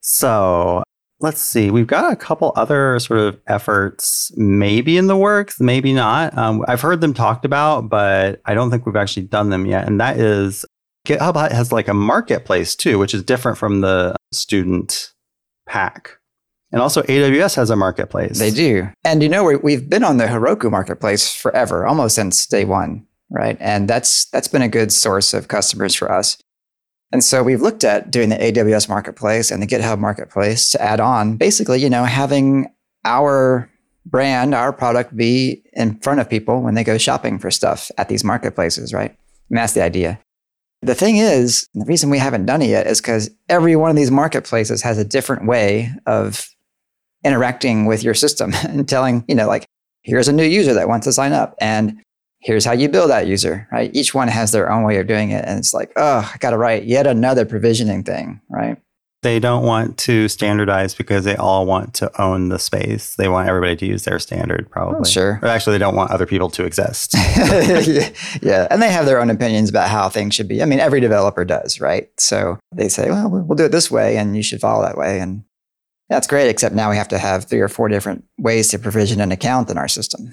So 0.00 0.82
let's 1.20 1.40
see. 1.40 1.70
We've 1.70 1.86
got 1.86 2.12
a 2.12 2.16
couple 2.16 2.52
other 2.56 2.98
sort 2.98 3.20
of 3.20 3.40
efforts, 3.46 4.32
maybe 4.36 4.98
in 4.98 5.06
the 5.06 5.16
works, 5.16 5.60
maybe 5.60 5.92
not. 5.92 6.36
Um, 6.36 6.64
I've 6.68 6.80
heard 6.80 7.00
them 7.00 7.14
talked 7.14 7.44
about, 7.44 7.88
but 7.88 8.40
I 8.44 8.54
don't 8.54 8.70
think 8.70 8.84
we've 8.84 8.96
actually 8.96 9.24
done 9.24 9.50
them 9.50 9.66
yet. 9.66 9.86
And 9.86 10.00
that 10.00 10.18
is 10.18 10.64
GitHub 11.06 11.50
has 11.50 11.72
like 11.72 11.88
a 11.88 11.94
marketplace 11.94 12.74
too, 12.74 12.98
which 12.98 13.14
is 13.14 13.22
different 13.22 13.58
from 13.58 13.80
the 13.80 14.16
student 14.32 15.12
pack. 15.66 16.18
And 16.72 16.80
also 16.80 17.02
AWS 17.02 17.56
has 17.56 17.70
a 17.70 17.76
marketplace. 17.76 18.38
They 18.38 18.50
do. 18.50 18.88
And 19.04 19.22
you 19.22 19.28
know, 19.28 19.44
we, 19.44 19.56
we've 19.56 19.88
been 19.88 20.04
on 20.04 20.16
the 20.16 20.24
Heroku 20.24 20.70
marketplace 20.70 21.34
forever, 21.34 21.86
almost 21.86 22.14
since 22.14 22.46
day 22.46 22.64
one, 22.64 23.06
right? 23.32 23.56
And 23.60 23.88
that's 23.88 24.26
that's 24.26 24.48
been 24.48 24.62
a 24.62 24.68
good 24.68 24.92
source 24.92 25.34
of 25.34 25.48
customers 25.48 25.94
for 25.94 26.12
us. 26.12 26.38
And 27.10 27.22
so 27.22 27.42
we've 27.42 27.60
looked 27.60 27.84
at 27.84 28.10
doing 28.10 28.30
the 28.30 28.36
AWS 28.36 28.88
marketplace 28.88 29.50
and 29.50 29.62
the 29.62 29.66
GitHub 29.66 29.98
marketplace 29.98 30.70
to 30.70 30.80
add 30.80 31.00
on, 31.00 31.36
basically, 31.36 31.80
you 31.80 31.90
know, 31.90 32.04
having 32.04 32.72
our 33.04 33.70
brand, 34.06 34.54
our 34.54 34.72
product 34.72 35.14
be 35.16 35.62
in 35.74 35.98
front 36.00 36.20
of 36.20 36.28
people 36.28 36.62
when 36.62 36.74
they 36.74 36.84
go 36.84 36.96
shopping 36.98 37.38
for 37.38 37.50
stuff 37.50 37.90
at 37.98 38.08
these 38.08 38.24
marketplaces, 38.24 38.94
right? 38.94 39.14
And 39.50 39.58
that's 39.58 39.74
the 39.74 39.82
idea. 39.82 40.18
The 40.80 40.94
thing 40.94 41.18
is, 41.18 41.68
the 41.74 41.84
reason 41.84 42.10
we 42.10 42.18
haven't 42.18 42.46
done 42.46 42.62
it 42.62 42.70
yet 42.70 42.86
is 42.86 43.00
because 43.00 43.30
every 43.48 43.76
one 43.76 43.90
of 43.90 43.96
these 43.96 44.10
marketplaces 44.10 44.82
has 44.82 44.98
a 44.98 45.04
different 45.04 45.46
way 45.46 45.92
of 46.06 46.48
interacting 47.24 47.86
with 47.86 48.02
your 48.02 48.14
system 48.14 48.52
and 48.64 48.88
telling, 48.88 49.24
you 49.28 49.34
know, 49.34 49.46
like, 49.46 49.66
here's 50.02 50.28
a 50.28 50.32
new 50.32 50.44
user 50.44 50.74
that 50.74 50.88
wants 50.88 51.04
to 51.06 51.12
sign 51.12 51.32
up. 51.32 51.54
And 51.60 52.02
here's 52.42 52.64
how 52.64 52.72
you 52.72 52.88
build 52.88 53.10
that 53.10 53.26
user, 53.26 53.68
right? 53.72 53.90
Each 53.94 54.14
one 54.14 54.28
has 54.28 54.50
their 54.50 54.70
own 54.70 54.82
way 54.82 54.98
of 54.98 55.06
doing 55.06 55.30
it. 55.30 55.44
And 55.46 55.58
it's 55.58 55.72
like, 55.72 55.92
oh, 55.96 56.30
I 56.32 56.36
got 56.38 56.50
to 56.50 56.58
write 56.58 56.84
yet 56.84 57.06
another 57.06 57.46
provisioning 57.46 58.02
thing, 58.02 58.40
right? 58.50 58.76
They 59.22 59.38
don't 59.38 59.64
want 59.64 59.98
to 59.98 60.26
standardize 60.26 60.96
because 60.96 61.24
they 61.24 61.36
all 61.36 61.64
want 61.64 61.94
to 61.94 62.20
own 62.20 62.48
the 62.48 62.58
space. 62.58 63.14
They 63.14 63.28
want 63.28 63.48
everybody 63.48 63.76
to 63.76 63.86
use 63.86 64.02
their 64.02 64.18
standard, 64.18 64.68
probably. 64.68 64.98
Oh, 65.02 65.04
sure. 65.04 65.38
Or 65.40 65.46
actually, 65.46 65.74
they 65.74 65.84
don't 65.84 65.94
want 65.94 66.10
other 66.10 66.26
people 66.26 66.50
to 66.50 66.64
exist. 66.64 67.14
yeah. 68.42 68.66
And 68.68 68.82
they 68.82 68.90
have 68.90 69.06
their 69.06 69.20
own 69.20 69.30
opinions 69.30 69.70
about 69.70 69.88
how 69.88 70.08
things 70.08 70.34
should 70.34 70.48
be. 70.48 70.60
I 70.60 70.64
mean, 70.64 70.80
every 70.80 70.98
developer 70.98 71.44
does, 71.44 71.80
right? 71.80 72.08
So 72.18 72.58
they 72.74 72.88
say, 72.88 73.10
well, 73.10 73.30
we'll 73.30 73.56
do 73.56 73.66
it 73.66 73.70
this 73.70 73.92
way 73.92 74.16
and 74.16 74.36
you 74.36 74.42
should 74.42 74.60
follow 74.60 74.82
that 74.82 74.98
way. 74.98 75.20
And 75.20 75.44
that's 76.08 76.26
great, 76.26 76.48
except 76.48 76.74
now 76.74 76.90
we 76.90 76.96
have 76.96 77.08
to 77.08 77.18
have 77.18 77.44
three 77.44 77.60
or 77.60 77.68
four 77.68 77.88
different 77.88 78.24
ways 78.38 78.68
to 78.70 78.78
provision 78.80 79.20
an 79.20 79.30
account 79.30 79.70
in 79.70 79.78
our 79.78 79.88
system. 79.88 80.32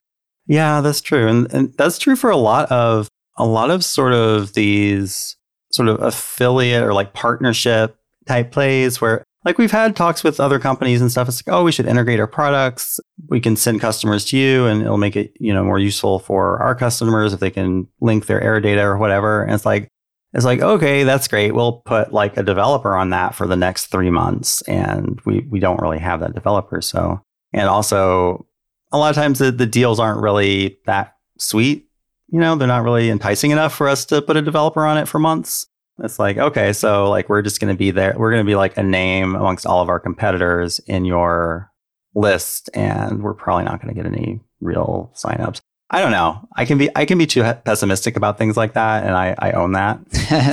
Yeah, 0.50 0.82
that's 0.82 1.00
true. 1.00 1.28
And, 1.28 1.54
and 1.54 1.74
that's 1.78 2.00
true 2.00 2.16
for 2.16 2.32
a 2.32 2.36
lot 2.36 2.70
of 2.72 3.08
a 3.38 3.46
lot 3.46 3.70
of 3.70 3.86
sort 3.86 4.14
of 4.14 4.54
these 4.54 5.38
sort 5.72 5.88
of 5.88 6.02
affiliate 6.02 6.84
or 6.84 6.92
like 6.92 7.14
partnership 7.14 7.96
type 8.26 8.52
plays 8.52 9.00
where 9.00 9.24
like 9.46 9.60
we've 9.60 9.72
had 9.72 9.96
talks 9.96 10.24
with 10.24 10.40
other 10.40 10.60
companies 10.60 11.02
and 11.02 11.12
stuff. 11.12 11.28
It's 11.30 11.46
like, 11.46 11.56
oh, 11.56 11.64
we 11.64 11.72
should 11.72 11.86
integrate 11.86 12.20
our 12.20 12.28
products. 12.28 13.00
We 13.30 13.40
can 13.40 13.56
send 13.56 13.80
customers 13.80 14.26
to 14.26 14.38
you 14.38 14.66
and 14.66 14.82
it'll 14.82 14.98
make 14.98 15.16
it, 15.16 15.34
you 15.40 15.54
know, 15.54 15.64
more 15.64 15.80
useful 15.80 16.18
for 16.18 16.62
our 16.62 16.74
customers 16.74 17.32
if 17.32 17.40
they 17.40 17.52
can 17.52 17.88
link 18.02 18.26
their 18.26 18.42
air 18.42 18.60
data 18.60 18.82
or 18.82 18.98
whatever. 18.98 19.44
And 19.44 19.54
it's 19.54 19.66
like, 19.66 19.88
it's 20.34 20.46
like, 20.46 20.62
okay, 20.62 21.04
that's 21.04 21.28
great. 21.28 21.54
We'll 21.54 21.82
put 21.86 22.12
like 22.12 22.38
a 22.38 22.44
developer 22.44 22.96
on 22.98 23.12
that 23.12 23.36
for 23.36 23.46
the 23.46 23.56
next 23.56 23.88
three 23.88 24.10
months. 24.10 24.64
And 24.64 25.22
we, 25.26 25.46
we 25.50 25.60
don't 25.60 25.80
really 25.82 26.00
have 26.00 26.20
that 26.22 26.34
developer. 26.34 26.82
So, 26.82 27.22
and 27.54 27.70
also 27.70 28.48
a 28.92 28.98
lot 28.98 29.10
of 29.10 29.16
times 29.16 29.40
the, 29.40 29.52
the 29.52 29.66
deals 29.66 30.00
aren't 30.00 30.22
really 30.22 30.80
that 30.86 31.16
sweet. 31.38 31.88
You 32.28 32.40
know, 32.40 32.56
they're 32.56 32.68
not 32.68 32.84
really 32.84 33.10
enticing 33.10 33.52
enough 33.52 33.74
for 33.74 33.88
us 33.88 34.06
to 34.06 34.22
put 34.22 34.38
a 34.38 34.42
developer 34.42 34.86
on 34.86 34.98
it 34.98 35.08
for 35.08 35.20
months. 35.20 35.68
It's 36.04 36.20
like, 36.20 36.38
okay, 36.38 36.74
so 36.74 37.10
like 37.10 37.28
we're 37.28 37.42
just 37.42 37.60
going 37.60 37.74
to 37.74 37.78
be 37.78 37.92
there. 37.92 38.16
We're 38.18 38.32
going 38.32 38.46
to 38.46 38.50
be 38.50 38.56
like 38.56 38.78
a 38.78 38.84
name 38.84 39.36
amongst 39.36 39.66
all 39.66 39.82
of 39.82 39.90
our 39.90 40.00
competitors 40.00 40.80
in 40.80 41.06
your 41.06 41.72
list, 42.16 42.70
and 42.74 43.22
we're 43.22 43.34
probably 43.34 43.66
not 43.66 43.82
going 43.82 43.94
to 43.94 44.02
get 44.02 44.12
any 44.12 44.40
real 44.62 45.12
signups. 45.16 45.60
I 45.90 46.02
don't 46.02 46.12
know. 46.12 46.48
I 46.56 46.66
can 46.66 46.78
be 46.78 46.90
I 46.96 47.06
can 47.06 47.18
be 47.18 47.26
too 47.26 47.42
pessimistic 47.66 48.16
about 48.16 48.38
things 48.38 48.56
like 48.56 48.74
that, 48.74 49.04
and 49.04 49.16
I, 49.16 49.36
I 49.40 49.52
own 49.52 49.74
that. 49.74 50.00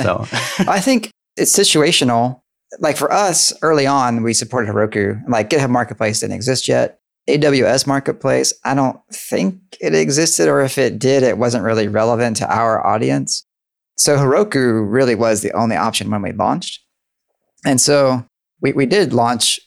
So 0.02 0.26
I 0.66 0.80
think 0.80 1.10
it's 1.36 1.56
situational. 1.56 2.40
Like 2.80 2.96
for 2.96 3.12
us, 3.12 3.52
early 3.62 3.86
on, 3.86 4.22
we 4.22 4.32
supported 4.34 4.72
Heroku. 4.72 5.20
Like 5.28 5.50
GitHub 5.50 5.70
Marketplace 5.70 6.20
didn't 6.20 6.34
exist 6.34 6.68
yet. 6.68 7.00
AWS 7.28 7.86
Marketplace, 7.86 8.54
I 8.64 8.74
don't 8.74 9.00
think 9.12 9.58
it 9.80 9.94
existed, 9.94 10.48
or 10.48 10.60
if 10.60 10.78
it 10.78 10.98
did, 10.98 11.22
it 11.22 11.38
wasn't 11.38 11.64
really 11.64 11.88
relevant 11.88 12.36
to 12.38 12.54
our 12.54 12.86
audience. 12.86 13.44
So 13.96 14.16
Heroku 14.16 14.84
really 14.88 15.14
was 15.14 15.42
the 15.42 15.52
only 15.52 15.76
option 15.76 16.10
when 16.10 16.22
we 16.22 16.32
launched. 16.32 16.80
And 17.64 17.80
so 17.80 18.24
we, 18.60 18.72
we 18.72 18.86
did 18.86 19.12
launch, 19.12 19.58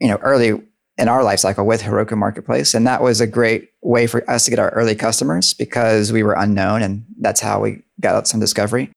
you 0.00 0.08
know, 0.08 0.16
early 0.16 0.60
in 0.98 1.08
our 1.08 1.22
life 1.22 1.40
cycle 1.40 1.66
with 1.66 1.82
Heroku 1.82 2.16
Marketplace. 2.16 2.74
And 2.74 2.86
that 2.86 3.02
was 3.02 3.20
a 3.20 3.26
great 3.26 3.70
way 3.82 4.06
for 4.06 4.28
us 4.28 4.44
to 4.44 4.50
get 4.50 4.58
our 4.58 4.70
early 4.70 4.94
customers 4.94 5.54
because 5.54 6.12
we 6.12 6.22
were 6.22 6.34
unknown 6.34 6.82
and 6.82 7.04
that's 7.20 7.40
how 7.40 7.60
we 7.60 7.82
got 8.00 8.26
some 8.26 8.40
discovery. 8.40 8.90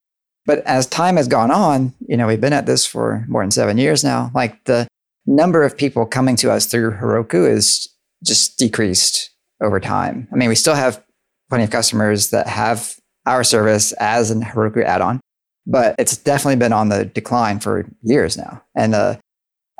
But 0.46 0.60
as 0.60 0.86
time 0.86 1.18
has 1.18 1.28
gone 1.28 1.52
on, 1.52 1.94
you 2.08 2.18
know, 2.18 2.28
we've 2.28 2.42
been 2.42 2.54
at 2.54 2.66
this 2.66 2.86
for 2.86 3.26
more 3.28 3.42
than 3.44 3.52
seven 3.52 3.78
years 3.78 4.04
now. 4.04 4.32
Like 4.34 4.64
the 4.66 4.88
number 5.26 5.64
of 5.64 5.78
people 5.78 6.06
coming 6.06 6.36
to 6.38 6.52
us 6.52 6.66
through 6.66 6.92
Heroku 6.92 7.50
is 7.50 7.88
just 8.24 8.58
decreased 8.58 9.32
over 9.62 9.80
time. 9.80 10.28
I 10.32 10.36
mean, 10.36 10.50
we 10.50 10.56
still 10.56 10.76
have 10.76 11.04
plenty 11.50 11.64
of 11.64 11.72
customers 11.72 12.30
that 12.32 12.48
have 12.48 12.96
our 13.26 13.44
service 13.44 13.92
as 13.94 14.32
an 14.32 14.42
Heroku 14.42 14.84
add-on, 14.84 15.20
but 15.66 15.96
it's 15.98 16.18
definitely 16.18 16.58
been 16.58 16.74
on 16.74 16.90
the 16.90 17.06
decline 17.06 17.60
for 17.60 17.90
years 18.02 18.38
now. 18.38 18.64
And 18.76 18.94
uh, 18.94 19.18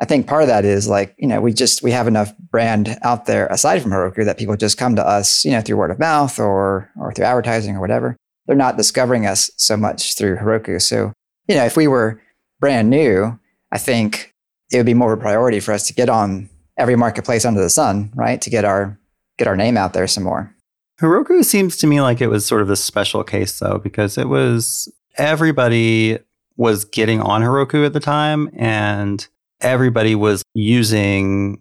I 0.00 0.04
think 0.04 0.26
part 0.26 0.42
of 0.42 0.48
that 0.48 0.64
is 0.64 0.88
like, 0.88 1.14
you 1.18 1.28
know, 1.28 1.40
we 1.40 1.52
just, 1.52 1.82
we 1.82 1.90
have 1.90 2.06
enough 2.06 2.36
brand 2.50 2.98
out 3.02 3.26
there 3.26 3.46
aside 3.46 3.82
from 3.82 3.92
Heroku 3.92 4.24
that 4.24 4.38
people 4.38 4.56
just 4.56 4.78
come 4.78 4.96
to 4.96 5.06
us, 5.06 5.44
you 5.44 5.52
know, 5.52 5.60
through 5.60 5.76
word 5.76 5.90
of 5.90 5.98
mouth 5.98 6.38
or, 6.38 6.90
or 6.98 7.12
through 7.12 7.24
advertising 7.24 7.76
or 7.76 7.80
whatever. 7.80 8.16
They're 8.46 8.56
not 8.56 8.76
discovering 8.76 9.26
us 9.26 9.50
so 9.56 9.76
much 9.76 10.16
through 10.16 10.36
Heroku. 10.36 10.80
So, 10.80 11.12
you 11.48 11.54
know, 11.54 11.64
if 11.64 11.76
we 11.76 11.88
were 11.88 12.20
brand 12.60 12.90
new, 12.90 13.38
I 13.72 13.78
think 13.78 14.32
it 14.72 14.76
would 14.76 14.86
be 14.86 14.94
more 14.94 15.12
of 15.12 15.18
a 15.18 15.22
priority 15.22 15.60
for 15.60 15.72
us 15.72 15.86
to 15.86 15.94
get 15.94 16.08
on 16.08 16.48
every 16.76 16.96
marketplace 16.96 17.44
under 17.44 17.60
the 17.60 17.70
sun, 17.70 18.12
right? 18.14 18.40
To 18.42 18.50
get 18.50 18.64
our, 18.64 18.98
get 19.38 19.48
our 19.48 19.56
name 19.56 19.76
out 19.76 19.92
there 19.92 20.06
some 20.06 20.24
more. 20.24 20.54
Heroku 21.00 21.44
seems 21.44 21.76
to 21.78 21.86
me 21.86 22.00
like 22.00 22.20
it 22.20 22.28
was 22.28 22.46
sort 22.46 22.62
of 22.62 22.70
a 22.70 22.76
special 22.76 23.22
case 23.22 23.58
though, 23.58 23.78
because 23.78 24.16
it 24.16 24.28
was 24.28 24.92
everybody 25.16 26.18
was 26.56 26.84
getting 26.84 27.20
on 27.20 27.42
Heroku 27.42 27.84
at 27.84 27.92
the 27.92 28.00
time 28.00 28.48
and 28.56 29.26
everybody 29.60 30.14
was 30.14 30.42
using 30.54 31.60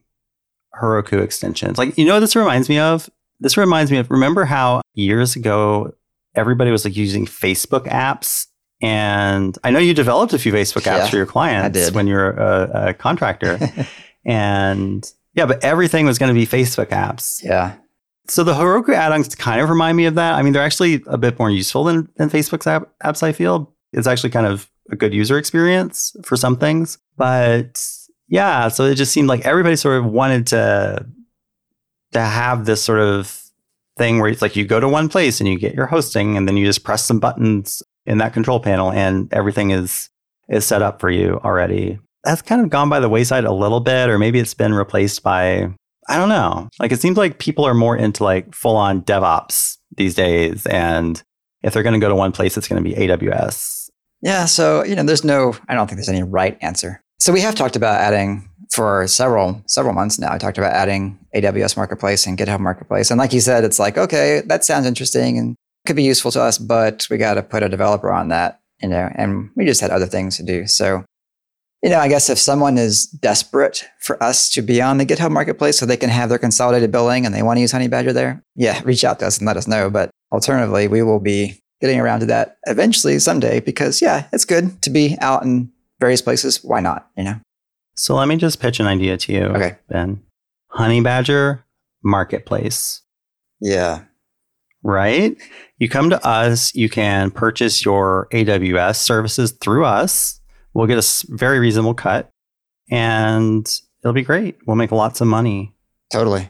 Heroku 0.81 1.21
extensions. 1.21 1.77
Like, 1.77 1.97
you 1.97 2.05
know, 2.05 2.19
this 2.19 2.35
reminds 2.35 2.69
me 2.69 2.79
of? 2.79 3.09
This 3.39 3.57
reminds 3.57 3.91
me 3.91 3.97
of, 3.97 4.09
remember 4.09 4.45
how 4.45 4.81
years 4.93 5.35
ago 5.35 5.93
everybody 6.33 6.71
was 6.71 6.85
like 6.85 6.95
using 6.95 7.25
Facebook 7.25 7.85
apps? 7.87 8.47
And 8.81 9.57
I 9.63 9.71
know 9.71 9.79
you 9.79 9.93
developed 9.93 10.33
a 10.33 10.39
few 10.39 10.51
Facebook 10.51 10.83
apps 10.83 10.97
yeah, 10.97 11.09
for 11.09 11.15
your 11.17 11.25
clients 11.25 11.91
when 11.91 12.07
you 12.07 12.15
were 12.15 12.31
a, 12.31 12.89
a 12.89 12.93
contractor. 12.93 13.57
and 14.25 15.09
yeah, 15.33 15.45
but 15.45 15.63
everything 15.63 16.05
was 16.05 16.17
going 16.17 16.33
to 16.33 16.39
be 16.39 16.45
Facebook 16.45 16.88
apps. 16.88 17.43
Yeah. 17.43 17.75
So 18.27 18.43
the 18.43 18.53
Heroku 18.53 18.93
add-ons 18.93 19.33
kind 19.35 19.61
of 19.61 19.69
remind 19.69 19.97
me 19.97 20.05
of 20.05 20.15
that. 20.15 20.33
I 20.33 20.41
mean, 20.41 20.53
they're 20.53 20.63
actually 20.63 21.03
a 21.07 21.17
bit 21.17 21.38
more 21.38 21.51
useful 21.51 21.83
than, 21.83 22.09
than 22.15 22.29
Facebook's 22.29 22.67
app, 22.67 22.89
apps, 23.03 23.21
I 23.21 23.31
feel. 23.31 23.73
It's 23.93 24.07
actually 24.07 24.31
kind 24.31 24.47
of 24.47 24.69
a 24.91 24.95
good 24.95 25.13
user 25.13 25.38
experience 25.38 26.15
for 26.23 26.35
some 26.35 26.57
things. 26.57 26.97
But 27.17 27.88
yeah, 28.27 28.67
so 28.67 28.85
it 28.85 28.95
just 28.95 29.13
seemed 29.13 29.27
like 29.27 29.45
everybody 29.45 29.75
sort 29.75 29.97
of 29.97 30.05
wanted 30.05 30.47
to 30.47 31.05
to 32.13 32.21
have 32.21 32.65
this 32.65 32.81
sort 32.81 32.99
of 32.99 33.41
thing 33.97 34.19
where 34.19 34.29
it's 34.29 34.41
like 34.41 34.55
you 34.55 34.65
go 34.65 34.79
to 34.79 34.88
one 34.88 35.09
place 35.09 35.39
and 35.39 35.49
you 35.49 35.59
get 35.59 35.73
your 35.73 35.85
hosting 35.85 36.38
and 36.38 36.47
then 36.47 36.55
you 36.55 36.65
just 36.65 36.83
press 36.83 37.03
some 37.03 37.19
buttons 37.19 37.83
in 38.05 38.19
that 38.19 38.33
control 38.33 38.59
panel 38.59 38.91
and 38.91 39.31
everything 39.33 39.71
is 39.71 40.09
is 40.47 40.65
set 40.65 40.81
up 40.81 40.99
for 40.99 41.09
you 41.09 41.39
already. 41.43 41.99
That's 42.23 42.41
kind 42.41 42.61
of 42.61 42.69
gone 42.69 42.89
by 42.89 42.99
the 42.99 43.09
wayside 43.09 43.45
a 43.45 43.51
little 43.51 43.79
bit, 43.79 44.09
or 44.09 44.19
maybe 44.19 44.39
it's 44.39 44.53
been 44.53 44.73
replaced 44.73 45.23
by 45.23 45.73
I 46.07 46.17
don't 46.17 46.29
know. 46.29 46.69
Like 46.79 46.91
it 46.91 47.01
seems 47.01 47.17
like 47.17 47.39
people 47.39 47.65
are 47.65 47.73
more 47.73 47.97
into 47.97 48.23
like 48.23 48.53
full 48.53 48.75
on 48.75 49.01
DevOps 49.01 49.77
these 49.97 50.13
days. 50.13 50.65
And 50.67 51.21
if 51.63 51.73
they're 51.73 51.83
going 51.83 51.93
to 51.93 51.99
go 51.99 52.09
to 52.09 52.15
one 52.15 52.31
place, 52.31 52.57
it's 52.57 52.67
going 52.67 52.83
to 52.83 52.87
be 52.87 52.95
AWS. 52.95 53.89
Yeah. 54.21 54.45
So, 54.45 54.83
you 54.83 54.95
know, 54.95 55.03
there's 55.03 55.23
no, 55.23 55.55
I 55.67 55.75
don't 55.75 55.87
think 55.87 55.97
there's 55.97 56.09
any 56.09 56.23
right 56.23 56.57
answer. 56.61 57.01
So 57.19 57.33
we 57.33 57.41
have 57.41 57.55
talked 57.55 57.75
about 57.75 58.01
adding 58.01 58.49
for 58.71 59.07
several, 59.07 59.63
several 59.67 59.93
months 59.93 60.19
now. 60.19 60.31
I 60.31 60.37
talked 60.37 60.57
about 60.57 60.73
adding 60.73 61.17
AWS 61.35 61.77
Marketplace 61.77 62.27
and 62.27 62.37
GitHub 62.37 62.59
Marketplace. 62.59 63.09
And 63.09 63.17
like 63.17 63.33
you 63.33 63.41
said, 63.41 63.63
it's 63.63 63.79
like, 63.79 63.97
okay, 63.97 64.41
that 64.45 64.65
sounds 64.65 64.85
interesting 64.85 65.37
and 65.37 65.55
could 65.85 65.95
be 65.95 66.03
useful 66.03 66.31
to 66.31 66.41
us, 66.41 66.57
but 66.57 67.07
we 67.09 67.17
got 67.17 67.35
to 67.35 67.43
put 67.43 67.63
a 67.63 67.69
developer 67.69 68.11
on 68.11 68.29
that, 68.29 68.61
you 68.81 68.89
know, 68.89 69.09
and 69.15 69.49
we 69.55 69.65
just 69.65 69.81
had 69.81 69.91
other 69.91 70.07
things 70.07 70.37
to 70.37 70.43
do. 70.43 70.67
So 70.67 71.03
you 71.85 71.91
know, 71.91 71.99
I 71.99 72.07
guess 72.07 72.31
if 72.31 72.39
someone 72.39 72.79
is 72.79 73.05
desperate 73.05 73.85
for 73.99 74.21
us 74.23 74.49
to 74.49 74.63
be 74.63 74.81
on 74.81 74.97
the 74.97 75.05
GitHub 75.05 75.29
marketplace 75.29 75.77
so 75.77 75.85
they 75.85 75.95
can 75.95 76.09
have 76.09 76.29
their 76.29 76.39
consolidated 76.39 76.91
billing 76.91 77.27
and 77.27 77.35
they 77.35 77.43
want 77.43 77.57
to 77.57 77.61
use 77.61 77.71
Honeybadger 77.71 78.11
there, 78.11 78.43
yeah, 78.55 78.81
reach 78.83 79.03
out 79.03 79.19
to 79.19 79.27
us 79.27 79.37
and 79.37 79.45
let 79.45 79.55
us 79.55 79.67
know. 79.67 79.91
But 79.91 80.09
alternatively, 80.31 80.87
we 80.87 81.03
will 81.03 81.19
be 81.19 81.61
getting 81.81 81.99
around 81.99 82.21
to 82.21 82.25
that 82.25 82.57
eventually 82.65 83.19
someday 83.19 83.59
because, 83.59 84.01
yeah, 84.01 84.27
it's 84.33 84.45
good 84.45 84.81
to 84.81 84.89
be 84.89 85.15
out 85.21 85.43
in 85.43 85.71
various 85.99 86.23
places. 86.23 86.63
Why 86.63 86.79
not? 86.79 87.07
You 87.15 87.25
know? 87.25 87.39
So 87.93 88.15
let 88.15 88.27
me 88.27 88.37
just 88.37 88.59
pitch 88.59 88.79
an 88.79 88.87
idea 88.87 89.15
to 89.17 89.31
you, 89.31 89.43
okay. 89.43 89.77
Ben. 89.87 90.23
Honeybadger 90.75 91.63
Marketplace. 92.03 93.03
Yeah. 93.61 94.05
Right? 94.85 95.35
You 95.79 95.89
come 95.89 96.09
to 96.11 96.25
us, 96.25 96.73
you 96.75 96.89
can 96.89 97.31
purchase 97.31 97.83
your 97.83 98.27
AWS 98.31 98.97
services 98.97 99.51
through 99.51 99.83
us 99.83 100.39
We'll 100.75 100.87
get 100.87 100.97
a 100.97 101.25
very 101.29 101.57
reasonable 101.57 101.93
cut 101.93 102.29
and 102.91 103.65
it'll 104.03 104.13
be 104.13 104.23
great. 104.23 104.57
We'll 104.67 104.75
make 104.75 104.91
lots 104.91 105.21
of 105.21 105.27
money. 105.27 105.73
Totally. 106.11 106.49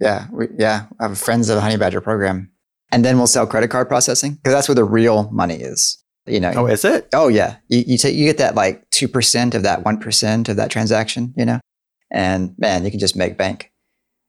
Yeah. 0.00 0.28
We, 0.30 0.46
yeah. 0.56 0.86
I 1.00 1.08
have 1.08 1.18
friends 1.18 1.50
of 1.50 1.56
the 1.56 1.62
Honeybadger 1.62 2.02
program. 2.02 2.52
And 2.92 3.04
then 3.04 3.18
we'll 3.18 3.26
sell 3.26 3.48
credit 3.48 3.68
card 3.68 3.88
processing 3.88 4.34
because 4.34 4.54
that's 4.54 4.68
where 4.68 4.76
the 4.76 4.84
real 4.84 5.28
money 5.30 5.56
is. 5.56 6.02
You 6.24 6.38
know. 6.38 6.52
Oh, 6.54 6.66
is 6.66 6.84
it? 6.84 7.08
Oh, 7.12 7.26
yeah. 7.26 7.56
You, 7.66 7.82
you, 7.84 7.98
take, 7.98 8.14
you 8.14 8.26
get 8.26 8.38
that 8.38 8.54
like 8.54 8.88
2% 8.90 9.54
of 9.54 9.64
that 9.64 9.82
1% 9.82 10.48
of 10.48 10.56
that 10.56 10.70
transaction, 10.70 11.34
you 11.36 11.44
know? 11.44 11.58
And 12.12 12.54
man, 12.58 12.84
you 12.84 12.92
can 12.92 13.00
just 13.00 13.16
make 13.16 13.36
bank. 13.36 13.72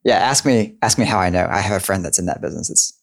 Yeah. 0.04 0.18
Ask 0.18 0.44
me, 0.44 0.76
ask 0.82 0.98
me 0.98 1.06
how 1.06 1.20
I 1.20 1.30
know. 1.30 1.48
I 1.48 1.60
have 1.60 1.80
a 1.80 1.86
friend 1.86 2.04
that's 2.04 2.18
in 2.18 2.26
that 2.26 2.42
business. 2.42 2.72
It's 2.72 2.99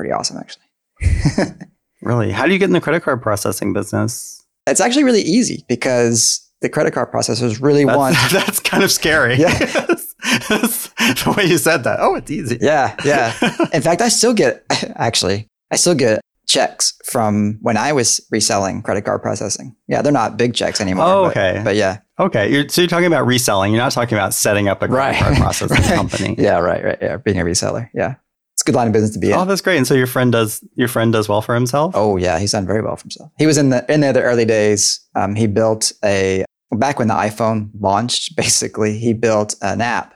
pretty 0.00 0.12
awesome, 0.12 0.38
actually. 0.38 1.52
really? 2.00 2.32
How 2.32 2.46
do 2.46 2.54
you 2.54 2.58
get 2.58 2.64
in 2.64 2.72
the 2.72 2.80
credit 2.80 3.02
card 3.02 3.20
processing 3.20 3.74
business? 3.74 4.42
It's 4.66 4.80
actually 4.80 5.04
really 5.04 5.20
easy 5.20 5.62
because 5.68 6.40
the 6.62 6.70
credit 6.70 6.94
card 6.94 7.12
processors 7.12 7.60
really 7.60 7.84
that's, 7.84 7.98
want. 7.98 8.16
That's 8.32 8.60
kind 8.60 8.82
of 8.82 8.90
scary. 8.90 9.34
Yeah. 9.34 9.58
the 9.58 11.34
way 11.36 11.44
you 11.44 11.58
said 11.58 11.84
that. 11.84 11.98
Oh, 12.00 12.14
it's 12.14 12.30
easy. 12.30 12.56
Yeah. 12.62 12.96
Yeah. 13.04 13.34
In 13.74 13.82
fact, 13.82 14.00
I 14.00 14.08
still 14.08 14.32
get, 14.32 14.64
actually, 14.96 15.48
I 15.70 15.76
still 15.76 15.94
get 15.94 16.22
checks 16.48 16.94
from 17.04 17.58
when 17.60 17.76
I 17.76 17.92
was 17.92 18.22
reselling 18.30 18.80
credit 18.80 19.04
card 19.04 19.20
processing. 19.20 19.76
Yeah, 19.86 20.00
they're 20.00 20.12
not 20.12 20.38
big 20.38 20.54
checks 20.54 20.80
anymore. 20.80 21.04
Oh, 21.06 21.22
but- 21.24 21.36
okay. 21.36 21.60
But, 21.62 21.76
yeah. 21.76 21.98
Okay. 22.18 22.50
You're, 22.50 22.68
so 22.70 22.80
you're 22.80 22.88
talking 22.88 23.06
about 23.06 23.26
reselling. 23.26 23.72
You're 23.74 23.82
not 23.82 23.92
talking 23.92 24.16
about 24.16 24.32
setting 24.32 24.66
up 24.66 24.80
a 24.82 24.88
credit 24.88 24.96
Right. 24.96 25.16
card 25.22 25.36
processing 25.36 25.76
Right. 25.76 25.94
company. 25.94 26.36
Yeah, 26.38 26.58
right, 26.58 26.82
right. 26.82 26.98
Yeah, 27.02 27.16
being 27.18 27.38
a 27.38 27.44
reseller. 27.44 27.90
Yeah. 27.92 28.14
It's 28.60 28.68
a 28.68 28.72
good 28.72 28.76
line 28.76 28.88
of 28.88 28.92
business 28.92 29.12
to 29.12 29.18
be 29.18 29.30
in. 29.30 29.38
Oh, 29.38 29.46
that's 29.46 29.62
great. 29.62 29.78
And 29.78 29.86
so 29.86 29.94
your 29.94 30.06
friend 30.06 30.30
does 30.32 30.62
your 30.74 30.86
friend 30.88 31.14
does 31.14 31.30
well 31.30 31.40
for 31.40 31.54
himself. 31.54 31.92
Oh 31.96 32.18
yeah, 32.18 32.38
he's 32.38 32.52
done 32.52 32.66
very 32.66 32.82
well 32.82 32.94
for 32.94 33.04
himself. 33.04 33.32
He 33.38 33.46
was 33.46 33.56
in 33.56 33.70
the 33.70 33.90
in 33.90 34.00
there 34.02 34.12
the 34.12 34.20
early 34.20 34.44
days. 34.44 35.00
Um, 35.14 35.34
he 35.34 35.46
built 35.46 35.92
a 36.04 36.44
back 36.76 36.98
when 36.98 37.08
the 37.08 37.14
iPhone 37.14 37.70
launched. 37.80 38.36
Basically, 38.44 38.98
he 38.98 39.14
built 39.14 39.54
an 39.62 39.80
app 39.80 40.12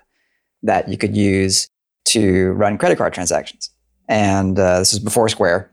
that 0.63 0.91
you 0.91 0.99
could 0.99 1.17
use 1.17 1.69
to 2.09 2.53
run 2.53 2.77
credit 2.77 2.99
card 2.99 3.15
transactions. 3.15 3.71
And 4.11 4.59
uh, 4.59 4.81
this 4.81 4.93
is 4.93 4.99
before 4.99 5.31
Square. 5.31 5.71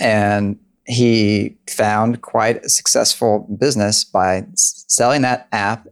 And 0.00 0.58
he 0.86 1.58
found 1.68 2.22
quite 2.22 2.64
a 2.64 2.70
successful 2.70 3.40
business 3.60 4.04
by 4.04 4.46
s- 4.52 4.86
selling 4.88 5.20
that 5.20 5.48
app 5.52 5.86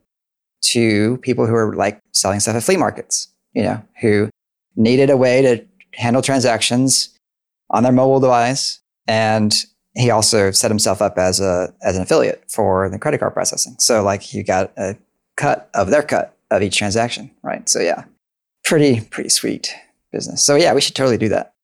to 0.71 1.19
people 1.19 1.47
who 1.47 1.53
were 1.53 1.75
like 1.77 2.01
selling 2.13 2.41
stuff 2.41 2.57
at 2.57 2.63
flea 2.63 2.79
markets. 2.79 3.29
You 3.53 3.65
know, 3.65 3.83
who 4.01 4.31
needed 4.75 5.11
a 5.11 5.17
way 5.19 5.43
to 5.43 5.63
handle 5.95 6.23
transactions 6.23 7.17
on 7.71 7.83
their 7.83 7.93
mobile 7.93 8.21
device. 8.21 8.81
And 9.07 9.55
he 9.95 10.11
also 10.11 10.51
set 10.51 10.71
himself 10.71 11.03
up 11.03 11.19
as 11.19 11.41
a 11.41 11.73
as 11.83 11.97
an 11.97 12.03
affiliate 12.03 12.45
for 12.49 12.89
the 12.89 12.99
credit 12.99 13.19
card 13.19 13.35
processing. 13.35 13.77
So 13.79 14.03
like 14.03 14.33
you 14.33 14.43
got 14.43 14.73
a 14.77 14.97
cut 15.37 15.71
of 15.75 15.91
their 15.91 16.03
cut 16.03 16.37
of 16.51 16.63
each 16.63 16.79
transaction, 16.79 17.31
right? 17.43 17.69
So 17.69 17.81
yeah, 17.81 18.05
pretty 18.65 19.01
pretty 19.01 19.29
sweet 19.29 19.75
business. 20.13 20.45
So 20.45 20.55
yeah, 20.55 20.73
we 20.75 20.81
should 20.81 20.95
totally 20.95 21.19
do 21.19 21.29
that. 21.31 21.55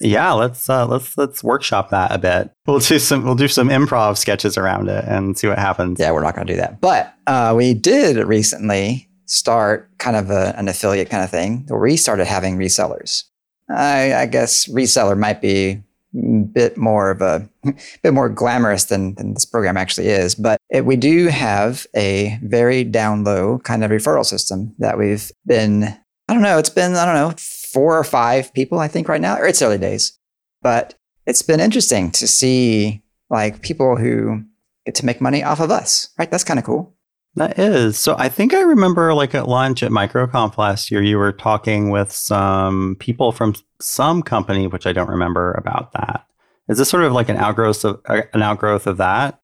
Yeah, 0.00 0.32
let's 0.32 0.68
uh, 0.70 0.86
let's 0.86 1.18
let's 1.18 1.42
workshop 1.42 1.90
that 1.90 2.12
a 2.12 2.18
bit. 2.18 2.50
We'll 2.66 2.78
do 2.78 2.98
some 2.98 3.24
we'll 3.24 3.34
do 3.34 3.48
some 3.48 3.68
improv 3.68 4.16
sketches 4.16 4.56
around 4.56 4.88
it 4.88 5.04
and 5.06 5.36
see 5.36 5.48
what 5.48 5.58
happens. 5.58 5.98
Yeah, 5.98 6.12
we're 6.12 6.22
not 6.22 6.34
going 6.34 6.46
to 6.46 6.52
do 6.52 6.56
that. 6.58 6.80
But 6.80 7.14
uh, 7.26 7.54
we 7.56 7.74
did 7.74 8.16
recently 8.16 9.08
start 9.26 9.90
kind 9.98 10.16
of 10.16 10.30
a, 10.30 10.54
an 10.56 10.68
affiliate 10.68 11.10
kind 11.10 11.22
of 11.22 11.30
thing 11.30 11.64
where 11.68 11.80
we 11.80 11.96
started 11.96 12.26
having 12.26 12.56
resellers. 12.56 13.24
I, 13.70 14.14
I 14.14 14.26
guess 14.26 14.66
reseller 14.66 15.18
might 15.18 15.40
be 15.40 15.82
a 16.14 16.42
bit 16.52 16.76
more 16.76 17.10
of 17.10 17.20
a 17.20 17.48
bit 18.02 18.14
more 18.14 18.28
glamorous 18.28 18.84
than, 18.84 19.14
than 19.14 19.34
this 19.34 19.44
program 19.44 19.76
actually 19.76 20.08
is, 20.08 20.34
but 20.34 20.58
it, 20.70 20.84
we 20.84 20.96
do 20.96 21.28
have 21.28 21.86
a 21.94 22.38
very 22.42 22.84
down 22.84 23.24
low 23.24 23.58
kind 23.60 23.84
of 23.84 23.90
referral 23.90 24.24
system 24.24 24.74
that 24.78 24.98
we've 24.98 25.30
been. 25.46 25.84
I 26.30 26.34
don't 26.34 26.42
know. 26.42 26.58
It's 26.58 26.70
been 26.70 26.94
I 26.94 27.04
don't 27.04 27.14
know 27.14 27.34
four 27.38 27.98
or 27.98 28.04
five 28.04 28.52
people 28.54 28.78
I 28.78 28.88
think 28.88 29.08
right 29.08 29.20
now. 29.20 29.36
Or 29.38 29.46
it's 29.46 29.62
early 29.62 29.78
days, 29.78 30.18
but 30.62 30.94
it's 31.26 31.42
been 31.42 31.60
interesting 31.60 32.10
to 32.12 32.26
see 32.26 33.02
like 33.30 33.62
people 33.62 33.96
who 33.96 34.44
get 34.86 34.94
to 34.96 35.06
make 35.06 35.20
money 35.20 35.42
off 35.42 35.60
of 35.60 35.70
us, 35.70 36.08
right? 36.18 36.30
That's 36.30 36.44
kind 36.44 36.58
of 36.58 36.64
cool. 36.64 36.94
That 37.38 37.56
is. 37.56 37.96
So 37.96 38.16
I 38.18 38.28
think 38.28 38.52
I 38.52 38.62
remember 38.62 39.14
like 39.14 39.32
at 39.32 39.48
lunch 39.48 39.84
at 39.84 39.92
MicroConf 39.92 40.58
last 40.58 40.90
year, 40.90 41.00
you 41.00 41.18
were 41.18 41.30
talking 41.30 41.90
with 41.90 42.10
some 42.10 42.96
people 42.98 43.30
from 43.30 43.54
some 43.80 44.22
company, 44.22 44.66
which 44.66 44.86
I 44.86 44.92
don't 44.92 45.08
remember 45.08 45.52
about 45.52 45.92
that. 45.92 46.26
Is 46.68 46.78
this 46.78 46.88
sort 46.88 47.04
of 47.04 47.12
like 47.12 47.28
an 47.28 47.36
outgrowth 47.36 47.84
of 47.84 48.00
uh, 48.06 48.22
an 48.34 48.42
outgrowth 48.42 48.88
of 48.88 48.96
that? 48.96 49.40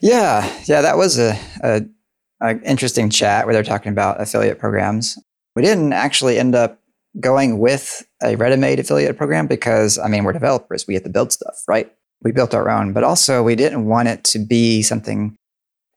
Yeah, 0.00 0.52
yeah, 0.66 0.80
that 0.80 0.96
was 0.96 1.16
a, 1.16 1.38
a, 1.62 1.82
a 2.42 2.60
interesting 2.62 3.08
chat 3.08 3.46
where 3.46 3.54
they're 3.54 3.62
talking 3.62 3.92
about 3.92 4.20
affiliate 4.20 4.58
programs. 4.58 5.16
We 5.54 5.62
didn't 5.62 5.92
actually 5.92 6.40
end 6.40 6.56
up 6.56 6.80
going 7.20 7.60
with 7.60 8.04
a 8.20 8.34
ready-made 8.34 8.80
affiliate 8.80 9.16
program 9.16 9.46
because 9.46 9.96
I 9.96 10.08
mean 10.08 10.24
we're 10.24 10.32
developers, 10.32 10.88
we 10.88 10.94
have 10.94 11.04
to 11.04 11.08
build 11.08 11.32
stuff, 11.32 11.62
right? 11.68 11.88
We 12.20 12.32
built 12.32 12.52
our 12.52 12.68
own, 12.68 12.92
but 12.92 13.04
also 13.04 13.44
we 13.44 13.54
didn't 13.54 13.86
want 13.86 14.08
it 14.08 14.24
to 14.24 14.40
be 14.40 14.82
something, 14.82 15.36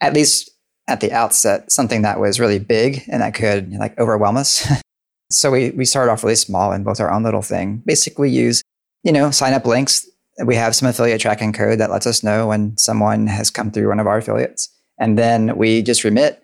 at 0.01 0.13
least 0.13 0.50
at 0.91 0.99
the 0.99 1.11
outset, 1.11 1.71
something 1.71 2.01
that 2.03 2.19
was 2.19 2.39
really 2.39 2.59
big 2.59 3.03
and 3.07 3.21
that 3.21 3.33
could 3.33 3.71
like 3.73 3.97
overwhelm 3.99 4.37
us. 4.37 4.67
so 5.31 5.49
we 5.51 5.71
we 5.71 5.85
started 5.85 6.11
off 6.11 6.23
really 6.23 6.35
small 6.35 6.71
and 6.71 6.83
built 6.83 6.99
our 6.99 7.11
own 7.11 7.23
little 7.23 7.41
thing. 7.41 7.81
Basically, 7.85 8.29
use 8.29 8.61
you 9.03 9.11
know 9.11 9.31
sign 9.31 9.53
up 9.53 9.65
links 9.65 10.07
we 10.45 10.55
have 10.55 10.75
some 10.75 10.87
affiliate 10.87 11.21
tracking 11.21 11.53
code 11.53 11.79
that 11.79 11.91
lets 11.91 12.07
us 12.07 12.23
know 12.23 12.47
when 12.47 12.77
someone 12.77 13.27
has 13.27 13.49
come 13.49 13.71
through 13.71 13.89
one 13.89 13.99
of 13.99 14.07
our 14.07 14.17
affiliates. 14.17 14.69
And 14.97 15.17
then 15.17 15.57
we 15.57 15.81
just 15.81 16.03
remit 16.03 16.43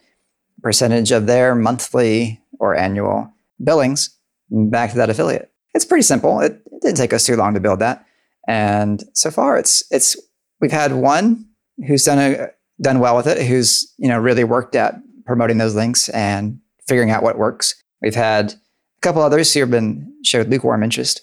percentage 0.61 1.11
of 1.11 1.27
their 1.27 1.55
monthly 1.55 2.41
or 2.59 2.75
annual 2.75 3.31
billings 3.63 4.15
back 4.49 4.91
to 4.91 4.97
that 4.97 5.09
affiliate. 5.09 5.51
It's 5.73 5.85
pretty 5.85 6.03
simple. 6.03 6.39
It, 6.39 6.61
it 6.71 6.81
didn't 6.81 6.97
take 6.97 7.13
us 7.13 7.25
too 7.25 7.35
long 7.35 7.53
to 7.53 7.59
build 7.59 7.79
that. 7.79 8.05
And 8.47 9.03
so 9.13 9.29
far 9.29 9.57
it's 9.57 9.83
it's 9.91 10.15
we've 10.61 10.71
had 10.71 10.93
one 10.93 11.45
who's 11.85 12.05
done 12.05 12.19
a 12.19 12.49
done 12.81 12.99
well 12.99 13.15
with 13.15 13.27
it, 13.27 13.45
who's, 13.45 13.93
you 13.97 14.07
know, 14.07 14.19
really 14.19 14.43
worked 14.43 14.75
at 14.75 14.95
promoting 15.25 15.57
those 15.57 15.75
links 15.75 16.09
and 16.09 16.59
figuring 16.87 17.11
out 17.11 17.23
what 17.23 17.37
works. 17.37 17.75
We've 18.01 18.15
had 18.15 18.53
a 18.53 19.01
couple 19.01 19.21
others 19.21 19.53
who 19.53 19.59
have 19.61 19.71
been 19.71 20.13
showed 20.23 20.47
lukewarm 20.47 20.83
interest. 20.83 21.21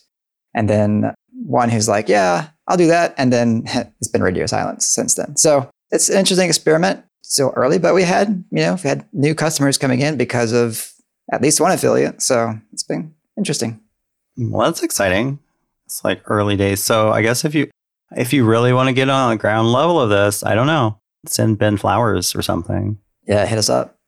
And 0.55 0.69
then 0.69 1.15
one 1.33 1.71
who's 1.71 1.89
like, 1.89 2.09
yeah, 2.09 2.49
I'll 2.69 2.77
do 2.77 2.87
that. 2.87 3.15
And 3.17 3.33
then 3.33 3.65
it's 3.67 4.09
been 4.09 4.23
radio 4.23 4.47
silence 4.47 4.87
since 4.87 5.15
then. 5.15 5.37
So 5.37 5.69
it's 5.91 6.09
an 6.09 6.19
interesting 6.19 6.49
experiment. 6.49 7.05
Still 7.23 7.55
early, 7.57 7.79
but 7.79 7.95
we 7.95 8.03
had, 8.03 8.45
you 8.51 8.59
know, 8.59 8.75
we 8.75 8.89
had 8.89 9.07
new 9.15 9.35
customers 9.35 9.79
coming 9.79 10.01
in 10.01 10.19
because 10.19 10.53
of 10.53 10.93
at 11.33 11.41
least 11.41 11.59
one 11.59 11.73
affiliate. 11.73 12.21
So 12.21 12.53
it's 12.71 12.83
been 12.83 13.15
interesting. 13.39 13.81
Well, 14.37 14.67
that's 14.67 14.83
exciting. 14.83 15.39
It's 15.87 16.05
like 16.05 16.21
early 16.27 16.57
days. 16.57 16.85
So 16.85 17.13
I 17.13 17.23
guess 17.23 17.47
if 17.47 17.55
you 17.55 17.71
if 18.15 18.35
you 18.35 18.45
really 18.45 18.73
want 18.73 18.89
to 18.89 18.93
get 18.93 19.09
on 19.09 19.31
the 19.31 19.37
ground 19.37 19.73
level 19.73 20.01
of 20.01 20.11
this, 20.11 20.45
I 20.45 20.55
don't 20.55 20.67
know, 20.67 21.01
send 21.29 21.59
Ben 21.59 21.77
flowers 21.77 22.35
or 22.35 22.43
something. 22.43 22.99
Yeah, 23.27 23.47
hit 23.47 23.59
us 23.59 23.69
up. 23.69 23.99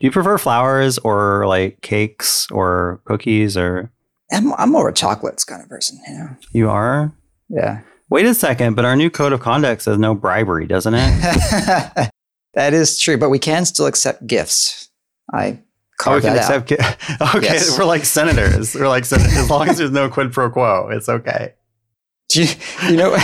Do 0.00 0.06
you 0.06 0.10
prefer 0.10 0.38
flowers 0.38 0.98
or 0.98 1.46
like 1.46 1.80
cakes 1.82 2.46
or 2.50 3.00
cookies 3.04 3.56
or 3.56 3.90
I'm, 4.32 4.52
I'm 4.54 4.70
more 4.70 4.88
of 4.88 4.92
a 4.92 4.96
chocolates 4.96 5.44
kind 5.44 5.62
of 5.62 5.68
person, 5.68 5.98
you 6.08 6.14
know? 6.14 6.28
you 6.52 6.70
are? 6.70 7.12
Yeah. 7.48 7.80
Wait 8.08 8.26
a 8.26 8.34
second, 8.34 8.74
but 8.74 8.84
our 8.84 8.96
new 8.96 9.10
code 9.10 9.32
of 9.32 9.40
conduct 9.40 9.82
says 9.82 9.98
no 9.98 10.14
bribery, 10.14 10.66
doesn't 10.66 10.94
it? 10.94 11.00
that 12.54 12.72
is 12.74 12.98
true, 12.98 13.18
but 13.18 13.28
we 13.30 13.38
can 13.38 13.64
still 13.64 13.86
accept 13.86 14.26
gifts. 14.26 14.88
I 15.32 15.60
Oh, 16.06 16.14
we 16.14 16.22
can 16.22 16.34
accept. 16.34 16.66
Ki- 16.68 16.76
okay, 17.36 17.42
Yes. 17.42 17.78
we're 17.78 17.84
like 17.84 18.06
senators. 18.06 18.74
We're 18.74 18.88
like 18.88 19.04
senators. 19.04 19.36
As 19.36 19.50
long 19.50 19.68
as 19.68 19.76
there's 19.76 19.90
no 19.90 20.08
quid 20.08 20.32
pro 20.32 20.48
quo, 20.50 20.88
it's 20.90 21.10
okay. 21.10 21.52
Do 22.30 22.42
you, 22.44 22.48
you 22.88 22.96
know, 22.96 23.14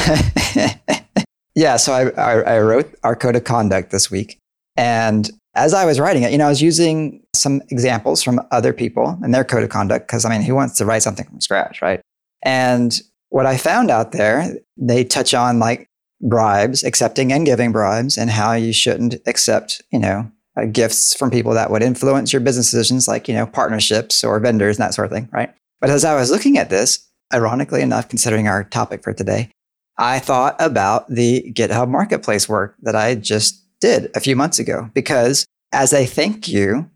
yeah. 1.56 1.76
So 1.76 1.92
I, 1.92 2.10
I, 2.10 2.56
I 2.56 2.60
wrote 2.60 2.94
our 3.02 3.16
code 3.16 3.34
of 3.34 3.42
conduct 3.42 3.90
this 3.90 4.10
week, 4.10 4.38
and 4.76 5.28
as 5.56 5.72
I 5.74 5.86
was 5.86 5.98
writing 5.98 6.22
it, 6.22 6.30
you 6.30 6.38
know, 6.38 6.46
I 6.46 6.50
was 6.50 6.62
using 6.62 7.22
some 7.34 7.62
examples 7.70 8.22
from 8.22 8.40
other 8.52 8.72
people 8.72 9.18
and 9.22 9.34
their 9.34 9.42
code 9.42 9.64
of 9.64 9.70
conduct 9.70 10.06
because 10.06 10.24
I 10.24 10.30
mean, 10.30 10.42
who 10.42 10.54
wants 10.54 10.76
to 10.78 10.84
write 10.84 11.02
something 11.02 11.26
from 11.26 11.40
scratch, 11.40 11.82
right? 11.82 12.00
And 12.42 12.96
what 13.30 13.46
I 13.46 13.56
found 13.56 13.90
out 13.90 14.12
there, 14.12 14.54
they 14.76 15.02
touch 15.02 15.34
on 15.34 15.58
like 15.58 15.88
bribes, 16.20 16.84
accepting 16.84 17.32
and 17.32 17.46
giving 17.46 17.72
bribes, 17.72 18.16
and 18.16 18.30
how 18.30 18.52
you 18.52 18.72
shouldn't 18.72 19.16
accept, 19.26 19.82
you 19.90 19.98
know, 19.98 20.30
uh, 20.56 20.66
gifts 20.66 21.16
from 21.16 21.30
people 21.30 21.54
that 21.54 21.70
would 21.70 21.82
influence 21.82 22.32
your 22.32 22.40
business 22.40 22.70
decisions, 22.70 23.08
like 23.08 23.26
you 23.26 23.34
know, 23.34 23.46
partnerships 23.46 24.22
or 24.22 24.38
vendors 24.40 24.76
and 24.76 24.84
that 24.84 24.94
sort 24.94 25.06
of 25.06 25.12
thing, 25.12 25.28
right? 25.32 25.52
But 25.80 25.90
as 25.90 26.04
I 26.04 26.14
was 26.14 26.30
looking 26.30 26.58
at 26.58 26.70
this, 26.70 27.06
ironically 27.32 27.82
enough, 27.82 28.08
considering 28.08 28.46
our 28.46 28.64
topic 28.64 29.02
for 29.02 29.12
today, 29.12 29.50
I 29.98 30.18
thought 30.18 30.56
about 30.58 31.08
the 31.08 31.52
GitHub 31.54 31.88
Marketplace 31.88 32.48
work 32.48 32.76
that 32.82 32.94
I 32.94 33.14
just 33.14 33.62
did 33.80 34.10
a 34.14 34.20
few 34.20 34.36
months 34.36 34.58
ago 34.58 34.90
because 34.94 35.46
as 35.72 35.92
a 35.92 36.06
thank 36.06 36.48
you, 36.48 36.90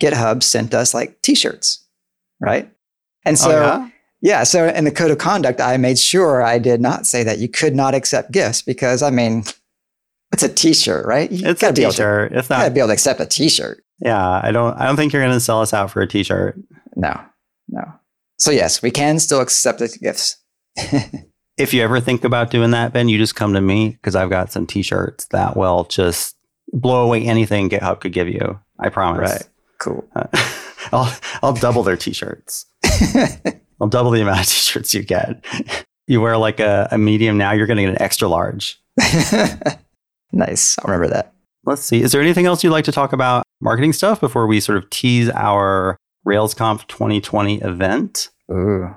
GitHub 0.00 0.42
sent 0.42 0.74
us 0.74 0.94
like 0.94 1.20
t-shirts, 1.22 1.86
right? 2.40 2.70
And 3.24 3.34
oh, 3.34 3.40
so 3.40 3.50
oh, 3.50 3.62
yeah? 3.62 3.88
yeah, 4.20 4.42
so 4.42 4.68
in 4.68 4.84
the 4.84 4.90
code 4.90 5.10
of 5.10 5.18
conduct, 5.18 5.60
I 5.60 5.76
made 5.76 5.98
sure 5.98 6.42
I 6.42 6.58
did 6.58 6.80
not 6.80 7.06
say 7.06 7.22
that 7.22 7.38
you 7.38 7.48
could 7.48 7.74
not 7.74 7.94
accept 7.94 8.32
gifts 8.32 8.62
because 8.62 9.02
I 9.02 9.10
mean, 9.10 9.44
it's 10.32 10.42
a 10.42 10.48
t-shirt, 10.48 11.06
right? 11.06 11.30
You 11.30 11.48
it's 11.48 11.62
a 11.62 11.72
be 11.72 11.82
able 11.82 11.92
to- 11.92 11.96
t-shirt. 11.96 12.32
It's 12.32 12.50
you 12.50 12.56
gotta 12.56 12.70
be 12.70 12.80
able 12.80 12.88
to 12.88 12.94
accept 12.94 13.20
a 13.20 13.26
t-shirt. 13.26 13.82
Yeah, 14.00 14.40
I 14.42 14.50
don't. 14.50 14.76
I 14.78 14.86
don't 14.86 14.96
think 14.96 15.12
you're 15.12 15.22
going 15.22 15.32
to 15.32 15.40
sell 15.40 15.60
us 15.60 15.72
out 15.72 15.92
for 15.92 16.02
a 16.02 16.08
t-shirt. 16.08 16.58
No, 16.96 17.20
no. 17.68 17.84
So 18.38 18.50
yes, 18.50 18.82
we 18.82 18.90
can 18.90 19.20
still 19.20 19.40
accept 19.40 19.78
the 19.78 19.88
gifts. 19.88 20.38
If 21.58 21.74
you 21.74 21.82
ever 21.82 22.00
think 22.00 22.24
about 22.24 22.50
doing 22.50 22.70
that, 22.70 22.92
Ben, 22.92 23.08
you 23.08 23.18
just 23.18 23.36
come 23.36 23.52
to 23.52 23.60
me 23.60 23.90
because 23.90 24.16
I've 24.16 24.30
got 24.30 24.50
some 24.50 24.66
t-shirts 24.66 25.26
that 25.26 25.56
will 25.56 25.84
just 25.84 26.36
blow 26.72 27.04
away 27.04 27.22
anything 27.24 27.68
GitHub 27.68 28.00
could 28.00 28.12
give 28.12 28.28
you. 28.28 28.58
I 28.78 28.88
promise. 28.88 29.30
Right. 29.30 29.48
Cool. 29.78 30.08
Uh, 30.16 30.26
I'll 30.92 31.14
I'll 31.42 31.52
double 31.52 31.82
their 31.82 31.96
t-shirts. 31.96 32.66
I'll 33.80 33.88
double 33.88 34.10
the 34.10 34.22
amount 34.22 34.40
of 34.40 34.46
t-shirts 34.46 34.94
you 34.94 35.02
get. 35.02 35.44
You 36.06 36.20
wear 36.20 36.36
like 36.36 36.60
a, 36.60 36.88
a 36.90 36.98
medium 36.98 37.38
now, 37.38 37.52
you're 37.52 37.66
going 37.66 37.76
to 37.76 37.82
get 37.82 37.90
an 37.90 38.02
extra 38.02 38.28
large. 38.28 38.80
nice. 40.32 40.78
I'll 40.78 40.84
remember 40.86 41.08
that. 41.08 41.32
Let's 41.64 41.82
see. 41.82 42.02
Is 42.02 42.12
there 42.12 42.20
anything 42.20 42.46
else 42.46 42.64
you'd 42.64 42.70
like 42.70 42.84
to 42.86 42.92
talk 42.92 43.12
about 43.12 43.44
marketing 43.60 43.92
stuff 43.92 44.20
before 44.20 44.46
we 44.46 44.58
sort 44.58 44.78
of 44.78 44.90
tease 44.90 45.30
our 45.30 45.96
RailsConf 46.26 46.86
2020 46.88 47.60
event? 47.62 48.30
Ooh. 48.50 48.94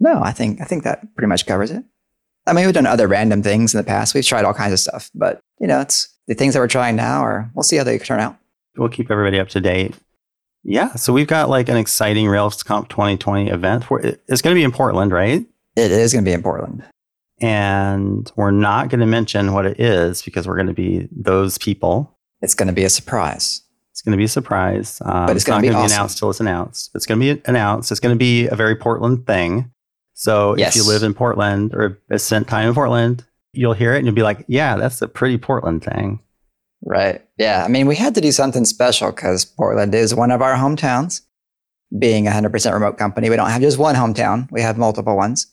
No, 0.00 0.20
I 0.22 0.32
think 0.32 0.60
I 0.60 0.64
think 0.64 0.84
that 0.84 1.14
pretty 1.14 1.28
much 1.28 1.46
covers 1.46 1.70
it. 1.70 1.84
I 2.46 2.52
mean, 2.52 2.64
we've 2.64 2.74
done 2.74 2.86
other 2.86 3.08
random 3.08 3.42
things 3.42 3.74
in 3.74 3.78
the 3.78 3.84
past. 3.84 4.14
We've 4.14 4.24
tried 4.26 4.44
all 4.44 4.54
kinds 4.54 4.72
of 4.72 4.80
stuff, 4.80 5.10
but 5.14 5.40
you 5.60 5.66
know, 5.66 5.80
it's 5.80 6.08
the 6.28 6.34
things 6.34 6.54
that 6.54 6.60
we're 6.60 6.68
trying 6.68 6.96
now, 6.96 7.24
or 7.24 7.50
we'll 7.54 7.62
see 7.62 7.76
how 7.76 7.84
they 7.84 7.98
turn 7.98 8.20
out. 8.20 8.36
We'll 8.76 8.88
keep 8.88 9.10
everybody 9.10 9.38
up 9.38 9.48
to 9.50 9.60
date. 9.60 9.94
Yeah, 10.64 10.94
so 10.94 11.12
we've 11.12 11.26
got 11.26 11.48
like 11.48 11.68
an 11.68 11.76
exciting 11.76 12.26
RailsConf 12.26 12.88
2020 12.88 13.48
event. 13.48 13.84
For, 13.84 14.00
it's 14.00 14.42
going 14.42 14.54
to 14.54 14.58
be 14.58 14.64
in 14.64 14.72
Portland, 14.72 15.12
right? 15.12 15.46
It 15.76 15.90
is 15.90 16.12
going 16.12 16.24
to 16.24 16.28
be 16.28 16.32
in 16.34 16.42
Portland. 16.42 16.84
And 17.40 18.30
we're 18.36 18.50
not 18.50 18.88
going 18.88 19.00
to 19.00 19.06
mention 19.06 19.52
what 19.52 19.64
it 19.66 19.78
is 19.80 20.22
because 20.22 20.46
we're 20.46 20.56
going 20.56 20.66
to 20.66 20.74
be 20.74 21.08
those 21.12 21.56
people. 21.58 22.16
It's 22.42 22.54
going 22.54 22.66
to 22.66 22.72
be 22.72 22.84
a 22.84 22.90
surprise. 22.90 23.62
It's 23.92 24.02
going 24.02 24.12
to 24.12 24.16
be 24.18 24.24
a 24.24 24.28
surprise. 24.28 25.00
Um, 25.04 25.26
But 25.26 25.36
it's 25.36 25.44
gonna 25.44 25.58
not 25.58 25.62
be 25.62 25.68
gonna 25.68 25.84
awesome. 25.84 25.96
announced 25.96 26.18
till 26.18 26.30
it's 26.30 26.40
announced. 26.40 26.90
It's 26.94 27.06
going 27.06 27.20
to 27.20 27.34
be 27.34 27.42
announced. 27.46 27.90
It's 27.90 28.00
going 28.00 28.14
to 28.14 28.18
be 28.18 28.48
a 28.48 28.54
very 28.56 28.76
Portland 28.76 29.26
thing. 29.26 29.70
So 30.18 30.54
if 30.54 30.74
you 30.74 30.84
live 30.84 31.04
in 31.04 31.14
Portland 31.14 31.72
or 31.74 32.00
have 32.10 32.20
spent 32.20 32.48
time 32.48 32.68
in 32.68 32.74
Portland, 32.74 33.24
you'll 33.52 33.72
hear 33.72 33.94
it 33.94 33.98
and 33.98 34.06
you'll 34.06 34.16
be 34.16 34.24
like, 34.24 34.44
yeah, 34.48 34.76
that's 34.76 35.00
a 35.00 35.06
pretty 35.06 35.38
Portland 35.38 35.84
thing. 35.84 36.18
Right. 36.84 37.24
Yeah. 37.38 37.64
I 37.64 37.68
mean, 37.68 37.86
we 37.86 37.94
had 37.94 38.16
to 38.16 38.20
do 38.20 38.32
something 38.32 38.64
special 38.64 39.12
because 39.12 39.44
Portland 39.44 39.94
is 39.94 40.16
one 40.16 40.32
of 40.32 40.42
our 40.42 40.56
hometowns. 40.56 41.20
Being 41.96 42.26
a 42.26 42.32
100% 42.32 42.72
remote 42.72 42.98
company, 42.98 43.30
we 43.30 43.36
don't 43.36 43.48
have 43.48 43.62
just 43.62 43.78
one 43.78 43.94
hometown, 43.94 44.50
we 44.50 44.60
have 44.60 44.76
multiple 44.76 45.16
ones. 45.16 45.46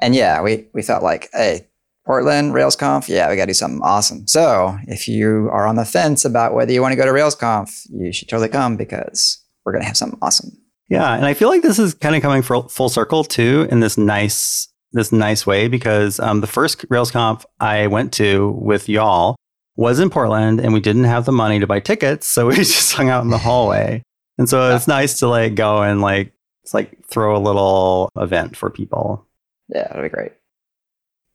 And 0.00 0.14
yeah, 0.14 0.40
we, 0.40 0.68
we 0.72 0.80
felt 0.80 1.02
like, 1.02 1.28
hey, 1.32 1.66
Portland, 2.06 2.54
RailsConf, 2.54 3.08
yeah, 3.08 3.28
we 3.28 3.34
got 3.34 3.42
to 3.42 3.50
do 3.50 3.54
something 3.54 3.82
awesome. 3.82 4.28
So 4.28 4.78
if 4.86 5.08
you 5.08 5.50
are 5.52 5.66
on 5.66 5.74
the 5.74 5.84
fence 5.84 6.24
about 6.24 6.54
whether 6.54 6.72
you 6.72 6.80
want 6.80 6.92
to 6.92 6.96
go 6.96 7.04
to 7.04 7.10
RailsConf, 7.10 7.88
you 7.90 8.12
should 8.12 8.28
totally 8.28 8.48
come 8.48 8.76
because 8.76 9.42
we're 9.64 9.72
going 9.72 9.82
to 9.82 9.88
have 9.88 9.96
something 9.96 10.20
awesome. 10.22 10.56
Yeah, 10.88 11.14
and 11.14 11.24
I 11.24 11.34
feel 11.34 11.48
like 11.48 11.62
this 11.62 11.78
is 11.78 11.94
kind 11.94 12.14
of 12.14 12.22
coming 12.22 12.42
full, 12.42 12.68
full 12.68 12.88
circle 12.88 13.24
too 13.24 13.66
in 13.70 13.80
this 13.80 13.96
nice 13.96 14.68
this 14.92 15.10
nice 15.10 15.46
way 15.46 15.66
because 15.66 16.20
um, 16.20 16.40
the 16.40 16.46
first 16.46 16.88
RailsConf 16.88 17.44
I 17.58 17.88
went 17.88 18.12
to 18.14 18.50
with 18.50 18.88
y'all 18.88 19.36
was 19.76 19.98
in 19.98 20.08
Portland, 20.08 20.60
and 20.60 20.72
we 20.72 20.80
didn't 20.80 21.04
have 21.04 21.24
the 21.24 21.32
money 21.32 21.58
to 21.58 21.66
buy 21.66 21.80
tickets, 21.80 22.26
so 22.26 22.46
we 22.48 22.54
just 22.54 22.92
hung 22.92 23.08
out 23.08 23.24
in 23.24 23.30
the 23.30 23.38
hallway. 23.38 24.02
And 24.38 24.48
so 24.48 24.74
it's 24.74 24.88
nice 24.88 25.18
to 25.20 25.28
like 25.28 25.54
go 25.54 25.82
and 25.82 26.00
like 26.00 26.32
it's 26.62 26.74
like 26.74 27.04
throw 27.06 27.36
a 27.36 27.38
little 27.38 28.10
event 28.16 28.56
for 28.56 28.70
people. 28.70 29.26
Yeah, 29.68 29.88
that'd 29.88 30.02
be 30.02 30.08
great. 30.08 30.32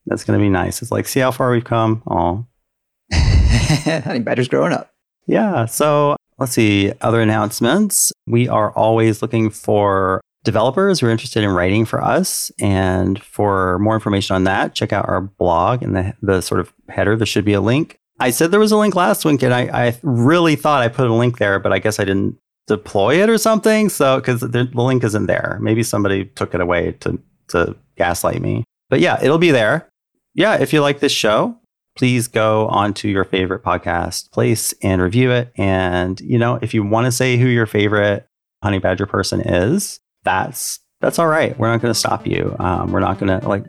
That's 0.06 0.24
gonna 0.24 0.40
be 0.40 0.50
nice. 0.50 0.82
It's 0.82 0.92
like 0.92 1.08
see 1.08 1.20
how 1.20 1.32
far 1.32 1.52
we've 1.52 1.64
come. 1.64 2.04
Oh, 2.08 2.46
Honeybadger's 3.14 4.48
growing 4.48 4.74
up. 4.74 4.94
Yeah. 5.28 5.66
So 5.66 6.16
let's 6.40 6.54
see. 6.54 6.92
Other 7.02 7.22
announcements. 7.22 8.12
We 8.28 8.48
are 8.48 8.72
always 8.72 9.22
looking 9.22 9.50
for 9.50 10.22
developers 10.44 11.00
who 11.00 11.08
are 11.08 11.12
interested 11.12 11.44
in 11.44 11.50
writing 11.50 11.86
for 11.86 12.04
us. 12.04 12.52
And 12.60 13.22
for 13.22 13.78
more 13.80 13.94
information 13.94 14.36
on 14.36 14.46
that, 14.46 14.74
check 14.74 14.94
out 14.94 15.08
our 15.08 15.22
blog 15.22 15.84
and 15.84 15.96
the, 15.96 16.14
the 16.22 16.42
sort 16.42 16.62
of 16.62 16.74
header. 16.88 17.16
There 17.16 17.26
should 17.26 17.46
be 17.46 17.54
a 17.54 17.62
link. 17.62 17.98
I 18.20 18.32
said 18.32 18.52
there 18.52 18.60
was 18.60 18.72
a 18.72 18.78
link 18.78 18.96
last 18.96 19.24
week, 19.24 19.44
and 19.44 19.54
I, 19.54 19.88
I 19.88 20.00
really 20.04 20.56
thought 20.56 20.82
I 20.82 20.90
put 20.90 21.10
a 21.10 21.14
link 21.14 21.38
there, 21.38 21.58
but 21.60 21.72
I 21.72 21.80
guess 21.80 22.00
I 22.00 22.06
didn't 22.06 22.38
deploy 22.68 23.22
it 23.22 23.30
or 23.30 23.38
something. 23.38 23.90
So 23.90 24.18
because 24.18 24.42
the, 24.42 24.48
the 24.48 24.82
link 24.82 25.04
isn't 25.04 25.28
there, 25.28 25.58
maybe 25.62 25.84
somebody 25.84 26.26
took 26.26 26.54
it 26.54 26.62
away 26.62 26.94
to 27.00 27.20
to 27.50 27.76
gaslight 27.98 28.42
me. 28.42 28.64
But 28.90 29.00
yeah, 29.00 29.20
it'll 29.22 29.38
be 29.40 29.52
there. 29.52 29.88
Yeah, 30.36 30.56
if 30.60 30.72
you 30.72 30.82
like 30.82 31.00
this 31.00 31.12
show, 31.12 31.59
please 32.00 32.30
go 32.30 32.66
onto 32.70 33.10
your 33.10 33.26
favorite 33.26 33.62
podcast 33.62 34.32
place 34.32 34.74
and 34.82 35.02
review 35.02 35.32
it. 35.32 35.52
And 35.58 36.20
you 36.22 36.40
know, 36.40 36.58
if 36.62 36.74
you 36.74 36.82
want 36.82 37.06
to 37.06 37.12
say 37.12 37.36
who 37.36 37.48
your 37.48 37.66
favorite 37.66 38.26
honey 38.64 38.80
badger 38.80 39.06
person 39.06 39.42
is, 39.42 40.00
that's 40.24 40.80
that's 41.02 41.20
all 41.20 41.28
right. 41.28 41.60
We're 41.60 41.68
not 41.68 41.82
going 41.82 41.94
to 41.94 42.00
stop 42.00 42.26
you. 42.26 42.56
Um, 42.58 42.94
we're 42.94 43.02
not 43.02 43.20
going 43.20 43.38
to 43.38 43.46
like 43.48 43.68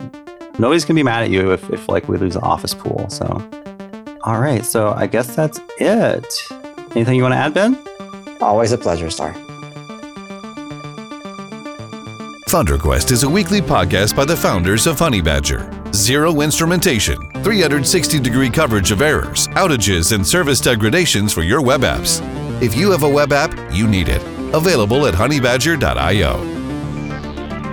nobody's 0.60 0.84
going 0.84 0.94
to 0.94 1.00
be 1.00 1.02
mad 1.02 1.24
at 1.24 1.30
you 1.30 1.50
if 1.50 1.68
if 1.70 1.88
like 1.88 2.08
we 2.08 2.18
lose 2.18 2.34
the 2.34 2.40
office 2.40 2.72
pool. 2.72 3.10
So, 3.10 3.26
all 4.22 4.40
right. 4.40 4.64
So 4.64 4.92
I 4.92 5.08
guess 5.08 5.34
that's 5.34 5.60
it. 5.80 6.24
Anything 6.94 7.16
you 7.16 7.22
want 7.22 7.34
to 7.34 7.38
add, 7.38 7.52
Ben? 7.52 7.76
Always 8.40 8.70
a 8.70 8.78
pleasure, 8.78 9.10
Starr. 9.10 9.34
FounderQuest 12.46 13.12
is 13.12 13.22
a 13.22 13.28
weekly 13.28 13.60
podcast 13.60 14.16
by 14.16 14.24
the 14.24 14.36
founders 14.36 14.88
of 14.88 14.96
Honeybadger. 14.96 15.94
Zero 15.94 16.40
instrumentation, 16.40 17.29
360 17.42 18.20
degree 18.20 18.50
coverage 18.50 18.90
of 18.90 19.02
errors, 19.02 19.48
outages, 19.48 20.12
and 20.12 20.26
service 20.26 20.60
degradations 20.60 21.32
for 21.32 21.42
your 21.42 21.62
web 21.62 21.82
apps. 21.82 22.20
If 22.62 22.76
you 22.76 22.90
have 22.90 23.02
a 23.02 23.08
web 23.08 23.32
app, 23.32 23.54
you 23.72 23.88
need 23.88 24.08
it. 24.08 24.22
Available 24.54 25.06
at 25.06 25.14
honeybadger.io. 25.14 26.60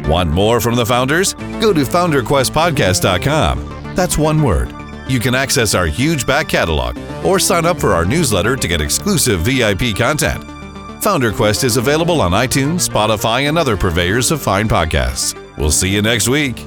Want 0.10 0.30
more 0.30 0.62
from 0.62 0.76
the 0.76 0.86
founders? 0.86 1.34
Go 1.34 1.74
to 1.74 1.82
founderquestpodcast.com. 1.82 3.96
That's 3.96 4.18
one 4.18 4.42
word. 4.42 4.74
You 5.10 5.20
can 5.20 5.36
access 5.36 5.74
our 5.74 5.88
huge 5.88 6.26
back 6.28 6.48
catalog 6.48 6.98
or 7.26 7.40
sign 7.40 7.66
up 7.66 7.80
for 7.80 7.94
our 7.94 8.06
newsletter 8.06 8.56
to 8.56 8.68
get 8.68 8.82
exclusive 8.82 9.42
VIP 9.42 9.96
content. 9.96 10.44
FounderQuest 11.02 11.64
is 11.64 11.78
available 11.78 12.22
on 12.22 12.32
iTunes, 12.32 12.88
Spotify, 12.88 13.48
and 13.48 13.58
other 13.58 13.78
purveyors 13.78 14.32
of 14.32 14.42
fine 14.42 14.68
podcasts. 14.68 15.36
We'll 15.58 15.72
see 15.72 15.90
you 15.90 16.02
next 16.02 16.28
week. 16.28 16.67